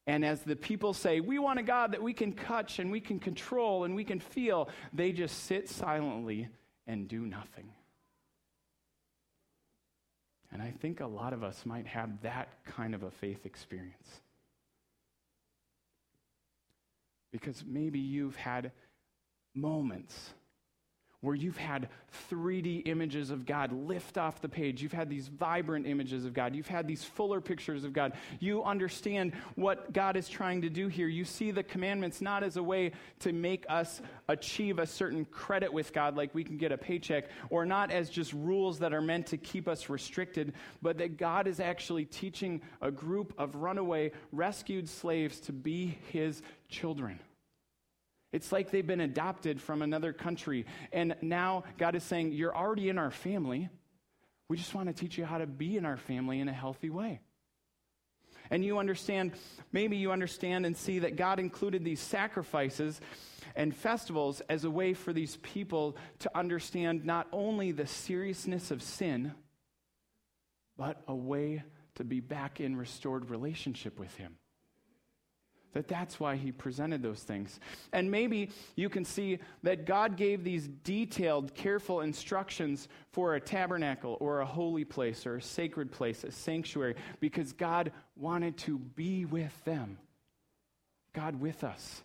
and 0.07 0.23
as 0.23 0.41
the 0.41 0.55
people 0.55 0.93
say, 0.93 1.19
we 1.19 1.39
want 1.39 1.59
a 1.59 1.63
God 1.63 1.93
that 1.93 2.01
we 2.01 2.13
can 2.13 2.33
touch 2.33 2.77
and 2.79 2.91
we 2.91 2.99
can 2.99 3.19
control 3.19 3.85
and 3.85 3.95
we 3.95 4.03
can 4.03 4.19
feel, 4.19 4.69
they 4.93 5.11
just 5.11 5.45
sit 5.45 5.67
silently 5.67 6.47
and 6.85 7.07
do 7.07 7.25
nothing. 7.25 7.71
And 10.51 10.61
I 10.61 10.71
think 10.79 10.99
a 10.99 11.07
lot 11.07 11.33
of 11.33 11.43
us 11.43 11.65
might 11.65 11.87
have 11.87 12.21
that 12.21 12.49
kind 12.65 12.93
of 12.93 13.03
a 13.03 13.09
faith 13.09 13.45
experience. 13.45 14.21
Because 17.31 17.63
maybe 17.67 17.99
you've 17.99 18.35
had 18.35 18.71
moments 19.55 20.33
where 21.21 21.35
you've 21.35 21.57
had 21.57 21.89
3D 22.29 22.87
images 22.87 23.31
of 23.31 23.45
God 23.45 23.71
lift 23.71 24.17
off 24.17 24.41
the 24.41 24.49
page. 24.49 24.81
You've 24.81 24.93
had 24.93 25.09
these 25.09 25.27
vibrant 25.27 25.87
images 25.87 26.25
of 26.25 26.33
God. 26.33 26.55
You've 26.55 26.67
had 26.67 26.87
these 26.87 27.03
fuller 27.03 27.41
pictures 27.41 27.83
of 27.83 27.93
God. 27.93 28.13
You 28.39 28.63
understand 28.63 29.33
what 29.55 29.91
God 29.91 30.17
is 30.17 30.29
trying 30.29 30.61
to 30.61 30.69
do 30.69 30.87
here. 30.87 31.07
You 31.07 31.25
see 31.25 31.51
the 31.51 31.63
commandments 31.63 32.21
not 32.21 32.43
as 32.43 32.57
a 32.57 32.63
way 32.63 32.91
to 33.19 33.33
make 33.33 33.65
us 33.69 34.01
achieve 34.27 34.79
a 34.79 34.85
certain 34.85 35.25
credit 35.25 35.71
with 35.73 35.93
God, 35.93 36.15
like 36.15 36.33
we 36.33 36.43
can 36.43 36.57
get 36.57 36.71
a 36.71 36.77
paycheck, 36.77 37.25
or 37.49 37.65
not 37.65 37.91
as 37.91 38.09
just 38.09 38.33
rules 38.33 38.79
that 38.79 38.93
are 38.93 39.01
meant 39.01 39.27
to 39.27 39.37
keep 39.37 39.67
us 39.67 39.89
restricted, 39.89 40.53
but 40.81 40.97
that 40.97 41.17
God 41.17 41.47
is 41.47 41.59
actually 41.59 42.05
teaching 42.05 42.61
a 42.81 42.91
group 42.91 43.33
of 43.37 43.55
runaway, 43.55 44.11
rescued 44.31 44.87
slaves 44.87 45.39
to 45.41 45.53
be 45.53 45.97
his 46.11 46.41
children. 46.69 47.19
It's 48.35 48.51
like 48.51 48.69
they've 48.69 48.85
been 48.85 48.99
adopted 48.99 49.61
from 49.61 49.81
another 49.81 50.11
country. 50.11 50.65
And 50.91 51.15
now 51.21 51.63
God 51.77 51.95
is 51.95 52.03
saying, 52.03 52.33
You're 52.33 52.53
already 52.53 52.89
in 52.89 52.97
our 52.97 53.09
family. 53.09 53.69
We 54.49 54.57
just 54.57 54.75
want 54.75 54.89
to 54.89 54.93
teach 54.93 55.17
you 55.17 55.23
how 55.23 55.37
to 55.37 55.47
be 55.47 55.77
in 55.77 55.85
our 55.85 55.95
family 55.95 56.41
in 56.41 56.49
a 56.49 56.53
healthy 56.53 56.89
way. 56.89 57.21
And 58.51 58.63
you 58.63 58.77
understand, 58.77 59.31
maybe 59.71 59.95
you 59.95 60.11
understand 60.11 60.65
and 60.65 60.75
see 60.75 60.99
that 60.99 61.15
God 61.15 61.39
included 61.39 61.85
these 61.85 62.01
sacrifices 62.01 62.99
and 63.55 63.73
festivals 63.73 64.41
as 64.49 64.65
a 64.65 64.69
way 64.69 64.93
for 64.93 65.13
these 65.13 65.37
people 65.37 65.95
to 66.19 66.37
understand 66.37 67.05
not 67.05 67.27
only 67.31 67.71
the 67.71 67.87
seriousness 67.87 68.69
of 68.69 68.83
sin, 68.83 69.33
but 70.75 71.01
a 71.07 71.15
way 71.15 71.63
to 71.95 72.03
be 72.03 72.19
back 72.19 72.59
in 72.59 72.75
restored 72.75 73.29
relationship 73.29 73.97
with 73.97 74.13
Him 74.17 74.35
That 75.75 75.89
that's 75.89 76.21
why 76.21 76.37
he 76.37 76.53
presented 76.53 77.03
those 77.03 77.21
things. 77.21 77.59
And 77.91 78.09
maybe 78.09 78.49
you 78.77 78.87
can 78.87 79.03
see 79.03 79.39
that 79.63 79.85
God 79.85 80.15
gave 80.15 80.45
these 80.45 80.69
detailed, 80.69 81.53
careful 81.53 81.99
instructions 81.99 82.87
for 83.11 83.35
a 83.35 83.41
tabernacle 83.41 84.15
or 84.21 84.39
a 84.39 84.45
holy 84.45 84.85
place 84.85 85.25
or 85.25 85.35
a 85.35 85.41
sacred 85.41 85.91
place, 85.91 86.23
a 86.23 86.31
sanctuary, 86.31 86.95
because 87.19 87.51
God 87.51 87.91
wanted 88.15 88.57
to 88.59 88.79
be 88.79 89.25
with 89.25 89.51
them. 89.65 89.97
God 91.11 91.41
with 91.41 91.65
us. 91.65 92.03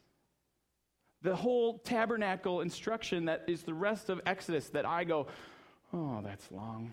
The 1.23 1.37
whole 1.37 1.79
tabernacle 1.79 2.63
instruction 2.63 3.27
that 3.27 3.45
is 3.47 3.63
the 3.63 3.75
rest 3.75 4.11
of 4.11 4.21
Exodus 4.27 4.69
that 4.71 4.85
I 4.85 5.05
go, 5.05 5.29
oh, 5.93 6.23
that's 6.25 6.51
long, 6.51 6.93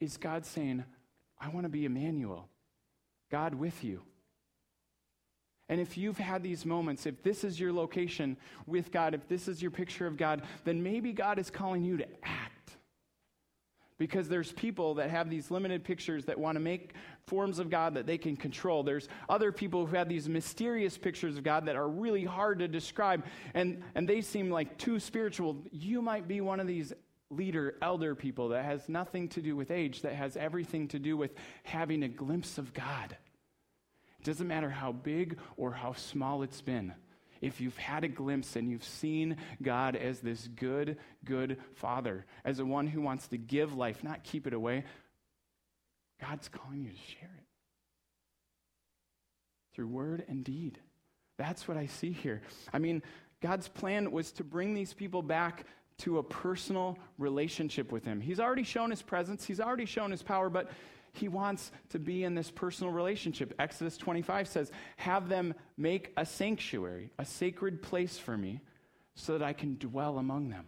is 0.00 0.18
God 0.18 0.44
saying, 0.44 0.84
I 1.40 1.48
want 1.48 1.64
to 1.64 1.70
be 1.70 1.86
Emmanuel, 1.86 2.46
God 3.30 3.54
with 3.54 3.82
you. 3.82 4.02
And 5.68 5.80
if 5.80 5.96
you've 5.96 6.18
had 6.18 6.42
these 6.42 6.66
moments, 6.66 7.06
if 7.06 7.22
this 7.22 7.42
is 7.42 7.58
your 7.58 7.72
location 7.72 8.36
with 8.66 8.92
God, 8.92 9.14
if 9.14 9.26
this 9.28 9.48
is 9.48 9.62
your 9.62 9.70
picture 9.70 10.06
of 10.06 10.16
God, 10.16 10.42
then 10.64 10.82
maybe 10.82 11.12
God 11.12 11.38
is 11.38 11.50
calling 11.50 11.84
you 11.84 11.96
to 11.96 12.06
act. 12.22 12.76
Because 13.96 14.28
there's 14.28 14.52
people 14.52 14.94
that 14.94 15.08
have 15.08 15.30
these 15.30 15.50
limited 15.50 15.84
pictures 15.84 16.24
that 16.26 16.38
want 16.38 16.56
to 16.56 16.60
make 16.60 16.94
forms 17.26 17.58
of 17.58 17.70
God 17.70 17.94
that 17.94 18.06
they 18.06 18.18
can 18.18 18.36
control. 18.36 18.82
There's 18.82 19.08
other 19.28 19.52
people 19.52 19.86
who 19.86 19.96
have 19.96 20.08
these 20.08 20.28
mysterious 20.28 20.98
pictures 20.98 21.38
of 21.38 21.44
God 21.44 21.66
that 21.66 21.76
are 21.76 21.88
really 21.88 22.24
hard 22.24 22.58
to 22.58 22.68
describe, 22.68 23.24
and, 23.54 23.82
and 23.94 24.06
they 24.06 24.20
seem 24.20 24.50
like 24.50 24.76
too 24.78 24.98
spiritual. 24.98 25.64
You 25.70 26.02
might 26.02 26.26
be 26.26 26.40
one 26.40 26.60
of 26.60 26.66
these 26.66 26.92
leader, 27.30 27.76
elder 27.80 28.14
people 28.14 28.48
that 28.50 28.64
has 28.64 28.88
nothing 28.88 29.28
to 29.28 29.40
do 29.40 29.56
with 29.56 29.70
age, 29.70 30.02
that 30.02 30.14
has 30.14 30.36
everything 30.36 30.88
to 30.88 30.98
do 30.98 31.16
with 31.16 31.32
having 31.62 32.02
a 32.02 32.08
glimpse 32.08 32.58
of 32.58 32.74
God. 32.74 33.16
It 34.24 34.28
doesn't 34.28 34.48
matter 34.48 34.70
how 34.70 34.92
big 34.92 35.36
or 35.58 35.72
how 35.72 35.92
small 35.92 36.42
it's 36.42 36.62
been. 36.62 36.94
If 37.42 37.60
you've 37.60 37.76
had 37.76 38.04
a 38.04 38.08
glimpse 38.08 38.56
and 38.56 38.70
you've 38.70 38.82
seen 38.82 39.36
God 39.60 39.96
as 39.96 40.20
this 40.20 40.48
good, 40.56 40.96
good 41.26 41.58
Father, 41.74 42.24
as 42.42 42.56
the 42.56 42.64
one 42.64 42.86
who 42.86 43.02
wants 43.02 43.28
to 43.28 43.36
give 43.36 43.74
life, 43.74 44.02
not 44.02 44.24
keep 44.24 44.46
it 44.46 44.54
away, 44.54 44.84
God's 46.22 46.48
calling 46.48 46.84
you 46.84 46.88
to 46.88 46.96
share 46.96 47.30
it 47.36 47.44
through 49.74 49.88
word 49.88 50.24
and 50.26 50.42
deed. 50.42 50.78
That's 51.36 51.68
what 51.68 51.76
I 51.76 51.84
see 51.84 52.12
here. 52.12 52.40
I 52.72 52.78
mean, 52.78 53.02
God's 53.42 53.68
plan 53.68 54.10
was 54.10 54.32
to 54.32 54.44
bring 54.44 54.72
these 54.72 54.94
people 54.94 55.20
back 55.20 55.66
to 55.98 56.16
a 56.16 56.22
personal 56.22 56.98
relationship 57.18 57.92
with 57.92 58.06
Him. 58.06 58.22
He's 58.22 58.40
already 58.40 58.64
shown 58.64 58.88
His 58.88 59.02
presence, 59.02 59.44
He's 59.44 59.60
already 59.60 59.84
shown 59.84 60.12
His 60.12 60.22
power, 60.22 60.48
but 60.48 60.70
he 61.14 61.28
wants 61.28 61.70
to 61.90 61.98
be 61.98 62.24
in 62.24 62.34
this 62.34 62.50
personal 62.50 62.92
relationship. 62.92 63.54
Exodus 63.58 63.96
25 63.96 64.48
says, 64.48 64.72
Have 64.96 65.28
them 65.28 65.54
make 65.76 66.12
a 66.16 66.26
sanctuary, 66.26 67.10
a 67.18 67.24
sacred 67.24 67.82
place 67.82 68.18
for 68.18 68.36
me, 68.36 68.60
so 69.14 69.38
that 69.38 69.44
I 69.44 69.52
can 69.52 69.76
dwell 69.76 70.18
among 70.18 70.50
them. 70.50 70.66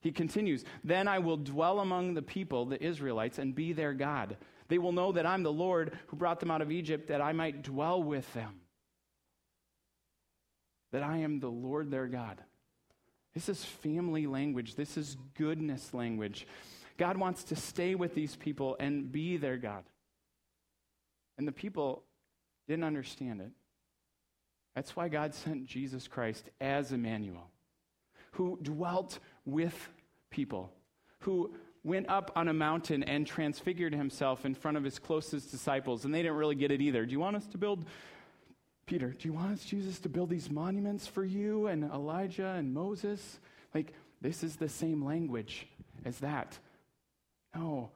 He 0.00 0.12
continues, 0.12 0.64
Then 0.82 1.08
I 1.08 1.18
will 1.18 1.36
dwell 1.36 1.80
among 1.80 2.14
the 2.14 2.22
people, 2.22 2.64
the 2.64 2.82
Israelites, 2.82 3.38
and 3.38 3.54
be 3.54 3.72
their 3.72 3.92
God. 3.92 4.38
They 4.68 4.78
will 4.78 4.92
know 4.92 5.12
that 5.12 5.26
I'm 5.26 5.42
the 5.42 5.52
Lord 5.52 5.98
who 6.06 6.16
brought 6.16 6.40
them 6.40 6.50
out 6.50 6.62
of 6.62 6.70
Egypt, 6.70 7.08
that 7.08 7.20
I 7.20 7.32
might 7.32 7.62
dwell 7.62 8.02
with 8.02 8.32
them. 8.32 8.60
That 10.92 11.02
I 11.02 11.18
am 11.18 11.38
the 11.38 11.50
Lord 11.50 11.90
their 11.90 12.06
God. 12.06 12.40
This 13.34 13.48
is 13.48 13.64
family 13.64 14.26
language. 14.26 14.74
This 14.74 14.96
is 14.96 15.16
goodness 15.36 15.92
language. 15.92 16.46
God 17.00 17.16
wants 17.16 17.44
to 17.44 17.56
stay 17.56 17.94
with 17.94 18.14
these 18.14 18.36
people 18.36 18.76
and 18.78 19.10
be 19.10 19.38
their 19.38 19.56
God. 19.56 19.84
And 21.38 21.48
the 21.48 21.52
people 21.52 22.02
didn't 22.68 22.84
understand 22.84 23.40
it. 23.40 23.52
That's 24.74 24.94
why 24.94 25.08
God 25.08 25.34
sent 25.34 25.64
Jesus 25.64 26.06
Christ 26.06 26.50
as 26.60 26.92
Emmanuel, 26.92 27.48
who 28.32 28.58
dwelt 28.62 29.18
with 29.46 29.88
people, 30.28 30.70
who 31.20 31.54
went 31.84 32.06
up 32.10 32.32
on 32.36 32.48
a 32.48 32.52
mountain 32.52 33.02
and 33.02 33.26
transfigured 33.26 33.94
himself 33.94 34.44
in 34.44 34.54
front 34.54 34.76
of 34.76 34.84
his 34.84 34.98
closest 34.98 35.50
disciples. 35.50 36.04
And 36.04 36.14
they 36.14 36.20
didn't 36.20 36.36
really 36.36 36.54
get 36.54 36.70
it 36.70 36.82
either. 36.82 37.06
Do 37.06 37.12
you 37.12 37.20
want 37.20 37.34
us 37.34 37.46
to 37.46 37.56
build, 37.56 37.86
Peter, 38.84 39.16
do 39.18 39.26
you 39.26 39.32
want 39.32 39.52
us, 39.54 39.64
Jesus, 39.64 40.00
to 40.00 40.10
build 40.10 40.28
these 40.28 40.50
monuments 40.50 41.06
for 41.06 41.24
you 41.24 41.66
and 41.66 41.82
Elijah 41.82 42.50
and 42.58 42.74
Moses? 42.74 43.40
Like, 43.74 43.94
this 44.20 44.44
is 44.44 44.56
the 44.56 44.68
same 44.68 45.02
language 45.02 45.66
as 46.04 46.18
that. 46.18 46.58
No, 47.54 47.90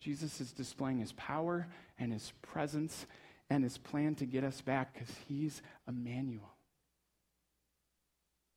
Jesus 0.00 0.40
is 0.40 0.52
displaying 0.52 0.98
his 0.98 1.12
power 1.12 1.66
and 1.98 2.12
his 2.12 2.32
presence 2.42 3.06
and 3.50 3.62
his 3.62 3.78
plan 3.78 4.14
to 4.16 4.26
get 4.26 4.44
us 4.44 4.60
back 4.60 4.92
because 4.92 5.14
he's 5.28 5.62
Emmanuel. 5.88 6.54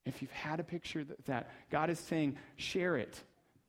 If 0.05 0.21
you've 0.21 0.31
had 0.31 0.59
a 0.59 0.63
picture 0.63 1.03
that, 1.03 1.25
that, 1.25 1.51
God 1.69 1.89
is 1.89 1.99
saying, 1.99 2.37
share 2.55 2.97
it. 2.97 3.21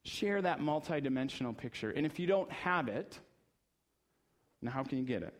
Share 0.04 0.40
that 0.42 0.60
multidimensional 0.60 1.56
picture. 1.56 1.90
And 1.90 2.06
if 2.06 2.18
you 2.18 2.26
don't 2.26 2.50
have 2.50 2.88
it, 2.88 3.18
now 4.62 4.70
how 4.70 4.84
can 4.84 4.98
you 4.98 5.04
get 5.04 5.22
it? 5.22 5.34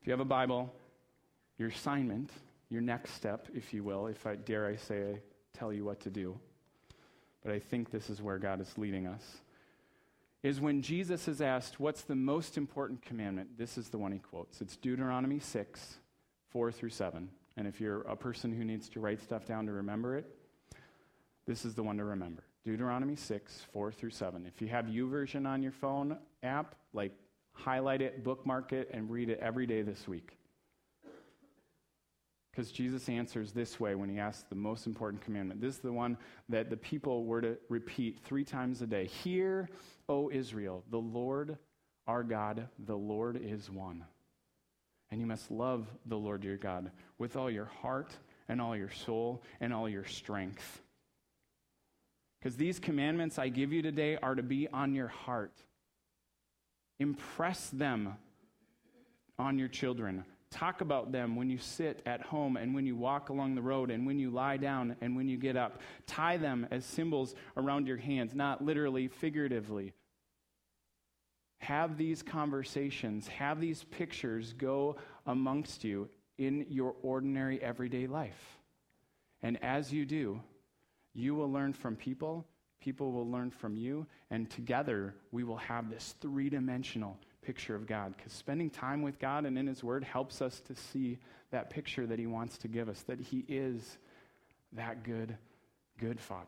If 0.00 0.06
you 0.06 0.12
have 0.12 0.20
a 0.20 0.24
Bible, 0.24 0.72
your 1.58 1.68
assignment, 1.68 2.30
your 2.68 2.80
next 2.80 3.14
step, 3.14 3.48
if 3.54 3.72
you 3.72 3.82
will, 3.82 4.08
if 4.08 4.26
I 4.26 4.34
dare 4.36 4.66
I 4.66 4.76
say 4.76 5.14
I 5.14 5.20
tell 5.56 5.72
you 5.72 5.84
what 5.84 6.00
to 6.00 6.10
do, 6.10 6.38
but 7.46 7.54
I 7.54 7.60
think 7.60 7.92
this 7.92 8.10
is 8.10 8.20
where 8.20 8.38
God 8.38 8.60
is 8.60 8.76
leading 8.76 9.06
us, 9.06 9.22
is 10.42 10.60
when 10.60 10.82
Jesus 10.82 11.28
is 11.28 11.40
asked, 11.40 11.78
What's 11.78 12.02
the 12.02 12.16
most 12.16 12.58
important 12.58 13.02
commandment? 13.02 13.56
This 13.56 13.78
is 13.78 13.88
the 13.88 13.98
one 13.98 14.10
he 14.10 14.18
quotes. 14.18 14.60
It's 14.60 14.76
Deuteronomy 14.76 15.38
6, 15.38 15.98
4 16.50 16.72
through 16.72 16.90
7. 16.90 17.28
And 17.56 17.68
if 17.68 17.80
you're 17.80 18.00
a 18.02 18.16
person 18.16 18.50
who 18.52 18.64
needs 18.64 18.88
to 18.90 19.00
write 19.00 19.22
stuff 19.22 19.46
down 19.46 19.64
to 19.66 19.72
remember 19.72 20.16
it, 20.16 20.26
this 21.46 21.64
is 21.64 21.76
the 21.76 21.84
one 21.84 21.98
to 21.98 22.04
remember. 22.04 22.42
Deuteronomy 22.64 23.14
6, 23.14 23.66
4 23.72 23.92
through 23.92 24.10
7. 24.10 24.44
If 24.44 24.60
you 24.60 24.66
have 24.66 24.86
YouVersion 24.86 25.46
on 25.46 25.62
your 25.62 25.70
phone 25.70 26.18
app, 26.42 26.74
like 26.92 27.12
highlight 27.52 28.02
it, 28.02 28.24
bookmark 28.24 28.72
it, 28.72 28.90
and 28.92 29.08
read 29.08 29.28
it 29.28 29.38
every 29.40 29.68
day 29.68 29.82
this 29.82 30.08
week. 30.08 30.36
Because 32.56 32.72
Jesus 32.72 33.10
answers 33.10 33.52
this 33.52 33.78
way 33.78 33.94
when 33.94 34.08
he 34.08 34.18
asks 34.18 34.44
the 34.48 34.54
most 34.54 34.86
important 34.86 35.22
commandment. 35.22 35.60
This 35.60 35.74
is 35.74 35.80
the 35.80 35.92
one 35.92 36.16
that 36.48 36.70
the 36.70 36.76
people 36.78 37.26
were 37.26 37.42
to 37.42 37.58
repeat 37.68 38.20
three 38.24 38.44
times 38.44 38.80
a 38.80 38.86
day 38.86 39.08
Hear, 39.08 39.68
O 40.08 40.30
Israel, 40.30 40.82
the 40.90 40.98
Lord 40.98 41.58
our 42.06 42.22
God, 42.22 42.68
the 42.78 42.96
Lord 42.96 43.38
is 43.42 43.68
one. 43.68 44.04
And 45.10 45.20
you 45.20 45.26
must 45.26 45.50
love 45.50 45.86
the 46.06 46.16
Lord 46.16 46.44
your 46.44 46.56
God 46.56 46.90
with 47.18 47.36
all 47.36 47.50
your 47.50 47.66
heart 47.66 48.16
and 48.48 48.60
all 48.60 48.76
your 48.76 48.90
soul 48.90 49.42
and 49.60 49.74
all 49.74 49.88
your 49.88 50.04
strength. 50.04 50.80
Because 52.38 52.56
these 52.56 52.78
commandments 52.78 53.38
I 53.38 53.48
give 53.48 53.72
you 53.72 53.82
today 53.82 54.16
are 54.22 54.34
to 54.34 54.42
be 54.42 54.66
on 54.68 54.94
your 54.94 55.08
heart. 55.08 55.52
Impress 56.98 57.68
them 57.68 58.14
on 59.38 59.58
your 59.58 59.68
children. 59.68 60.24
Talk 60.50 60.80
about 60.80 61.12
them 61.12 61.36
when 61.36 61.50
you 61.50 61.58
sit 61.58 62.02
at 62.06 62.22
home 62.22 62.56
and 62.56 62.74
when 62.74 62.86
you 62.86 62.96
walk 62.96 63.28
along 63.28 63.54
the 63.54 63.62
road 63.62 63.90
and 63.90 64.06
when 64.06 64.18
you 64.18 64.30
lie 64.30 64.56
down 64.56 64.96
and 65.00 65.16
when 65.16 65.28
you 65.28 65.36
get 65.36 65.56
up. 65.56 65.80
Tie 66.06 66.36
them 66.36 66.66
as 66.70 66.84
symbols 66.84 67.34
around 67.56 67.86
your 67.86 67.96
hands, 67.96 68.34
not 68.34 68.64
literally, 68.64 69.08
figuratively. 69.08 69.92
Have 71.58 71.96
these 71.96 72.22
conversations, 72.22 73.26
have 73.28 73.60
these 73.60 73.84
pictures 73.84 74.52
go 74.52 74.96
amongst 75.26 75.84
you 75.84 76.08
in 76.38 76.66
your 76.68 76.94
ordinary 77.02 77.60
everyday 77.62 78.06
life. 78.06 78.58
And 79.42 79.62
as 79.62 79.92
you 79.92 80.04
do, 80.06 80.40
you 81.14 81.34
will 81.34 81.50
learn 81.50 81.72
from 81.72 81.96
people, 81.96 82.46
people 82.80 83.12
will 83.12 83.28
learn 83.28 83.50
from 83.50 83.76
you, 83.76 84.06
and 84.30 84.48
together 84.50 85.14
we 85.32 85.44
will 85.44 85.56
have 85.56 85.90
this 85.90 86.14
three 86.20 86.48
dimensional 86.48 87.16
picture 87.42 87.74
of 87.74 87.86
God 87.86 88.14
because 88.16 88.32
spending 88.32 88.70
time 88.70 89.02
with 89.02 89.18
God 89.18 89.44
and 89.44 89.58
in 89.58 89.66
His 89.66 89.84
Word 89.84 90.04
helps 90.04 90.42
us 90.42 90.60
to 90.60 90.74
see 90.74 91.18
that 91.50 91.70
picture 91.70 92.06
that 92.06 92.18
He 92.18 92.26
wants 92.26 92.58
to 92.58 92.68
give 92.68 92.88
us, 92.88 93.02
that 93.02 93.20
He 93.20 93.44
is 93.48 93.98
that 94.72 95.04
good, 95.04 95.36
good 95.98 96.20
Father. 96.20 96.46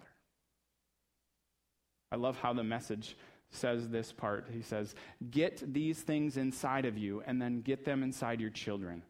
I 2.11 2.16
love 2.16 2.39
how 2.39 2.53
the 2.53 2.64
message 2.64 3.16
says 3.51 3.89
this 3.89 4.12
part. 4.12 4.49
He 4.53 4.62
says, 4.62 4.95
Get 5.31 5.62
these 5.72 6.01
things 6.01 6.37
inside 6.37 6.85
of 6.85 6.99
you 6.99 7.22
and 7.26 7.41
then 7.41 7.61
get 7.61 7.85
them 7.85 8.03
inside 8.03 8.41
your 8.41 8.51
children. 8.51 9.03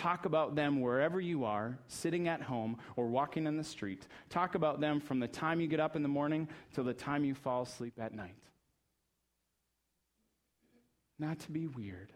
Talk 0.00 0.24
about 0.24 0.54
them 0.54 0.80
wherever 0.80 1.20
you 1.20 1.44
are, 1.44 1.78
sitting 1.88 2.26
at 2.26 2.40
home 2.40 2.78
or 2.96 3.06
walking 3.06 3.46
in 3.46 3.56
the 3.56 3.64
street. 3.64 4.06
Talk 4.30 4.54
about 4.54 4.80
them 4.80 5.00
from 5.00 5.20
the 5.20 5.28
time 5.28 5.60
you 5.60 5.66
get 5.66 5.80
up 5.80 5.94
in 5.94 6.02
the 6.02 6.08
morning 6.08 6.48
till 6.72 6.84
the 6.84 6.94
time 6.94 7.24
you 7.24 7.34
fall 7.34 7.62
asleep 7.62 7.94
at 8.00 8.14
night 8.14 8.36
not 11.20 11.38
to 11.40 11.52
be 11.52 11.66
weird, 11.66 12.12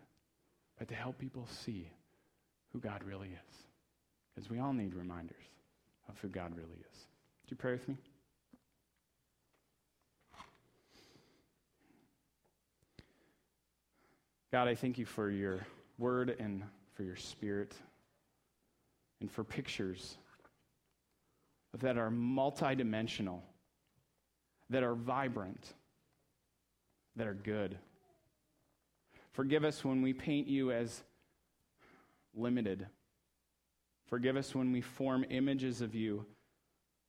but 0.78 0.88
to 0.88 0.94
help 0.94 1.18
people 1.18 1.46
see 1.46 1.90
who 2.72 2.80
God 2.80 3.04
really 3.04 3.28
is. 3.28 3.56
Because 4.34 4.50
we 4.50 4.58
all 4.58 4.72
need 4.72 4.94
reminders 4.94 5.44
of 6.08 6.18
who 6.18 6.28
God 6.28 6.56
really 6.56 6.80
is. 6.92 6.98
Do 7.46 7.50
you 7.50 7.56
pray 7.56 7.72
with 7.72 7.86
me? 7.86 7.96
God, 14.50 14.68
I 14.68 14.74
thank 14.74 14.98
you 14.98 15.04
for 15.04 15.30
your 15.30 15.66
word 15.98 16.34
and 16.38 16.62
for 16.94 17.02
your 17.02 17.16
spirit 17.16 17.74
and 19.20 19.30
for 19.30 19.44
pictures 19.44 20.16
that 21.78 21.98
are 21.98 22.10
multidimensional, 22.10 23.40
that 24.70 24.82
are 24.82 24.94
vibrant, 24.94 25.74
that 27.16 27.26
are 27.26 27.34
good. 27.34 27.76
Forgive 29.32 29.64
us 29.64 29.84
when 29.84 30.02
we 30.02 30.12
paint 30.12 30.46
you 30.46 30.70
as 30.70 31.02
limited. 32.34 32.86
Forgive 34.08 34.36
us 34.36 34.54
when 34.54 34.72
we 34.72 34.80
form 34.80 35.24
images 35.30 35.80
of 35.80 35.94
you 35.94 36.24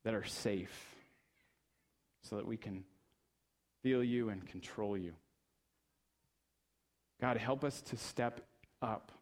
that 0.04 0.14
are 0.14 0.24
safe 0.24 0.94
so 2.22 2.36
that 2.36 2.46
we 2.46 2.56
can 2.56 2.84
feel 3.82 4.02
you 4.02 4.30
and 4.30 4.44
control 4.46 4.96
you. 4.96 5.12
God, 7.20 7.36
help 7.36 7.64
us 7.64 7.80
to 7.82 7.96
step 7.96 8.40
up 8.82 9.12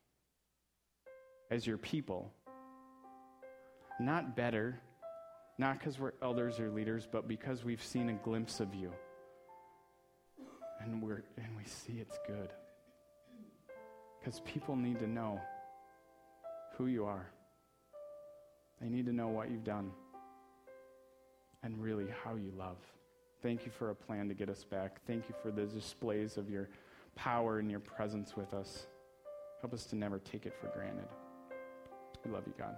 as 1.55 1.67
your 1.67 1.79
people. 1.79 2.33
Not 4.01 4.35
better, 4.37 4.81
not 5.57 5.79
because 5.79 5.99
we're 6.01 6.13
elders 6.21 6.59
or 6.59 6.69
leaders, 6.69 7.07
but 7.11 7.29
because 7.29 7.65
we've 7.65 7.83
seen 7.83 8.09
a 8.09 8.15
glimpse 8.15 8.59
of 8.59 8.75
you. 8.75 8.93
And, 10.81 11.01
we're, 11.01 11.23
and 11.37 11.57
we 11.57 11.65
see 11.65 12.01
it's 12.01 12.19
good. 12.27 12.51
Because 14.19 14.41
people 14.41 14.75
need 14.75 14.99
to 14.99 15.07
know 15.07 15.41
who 16.77 16.87
you 16.87 17.05
are. 17.05 17.31
They 18.81 18.89
need 18.89 19.07
to 19.07 19.13
know 19.13 19.29
what 19.29 19.51
you've 19.51 19.65
done 19.65 19.93
and 21.63 21.81
really 21.81 22.07
how 22.25 22.35
you 22.35 22.53
love. 22.59 22.79
Thank 23.43 23.65
you 23.65 23.71
for 23.71 23.91
a 23.91 23.95
plan 23.95 24.29
to 24.29 24.35
get 24.35 24.49
us 24.49 24.65
back. 24.65 25.01
Thank 25.07 25.29
you 25.29 25.35
for 25.41 25.53
the 25.53 25.67
displays 25.67 26.37
of 26.37 26.51
your 26.51 26.69
power 27.15 27.61
and 27.61 27.71
your 27.71 27.81
presence 27.81 28.37
with 28.37 28.53
us. 28.53 28.87
Help 29.61 29.73
us 29.73 29.85
to 29.87 29.97
never 29.97 30.19
take 30.19 30.47
it 30.47 30.55
for 30.61 30.67
granted. 30.69 31.07
We 32.25 32.33
love 32.33 32.45
you, 32.47 32.55
God. 32.59 32.77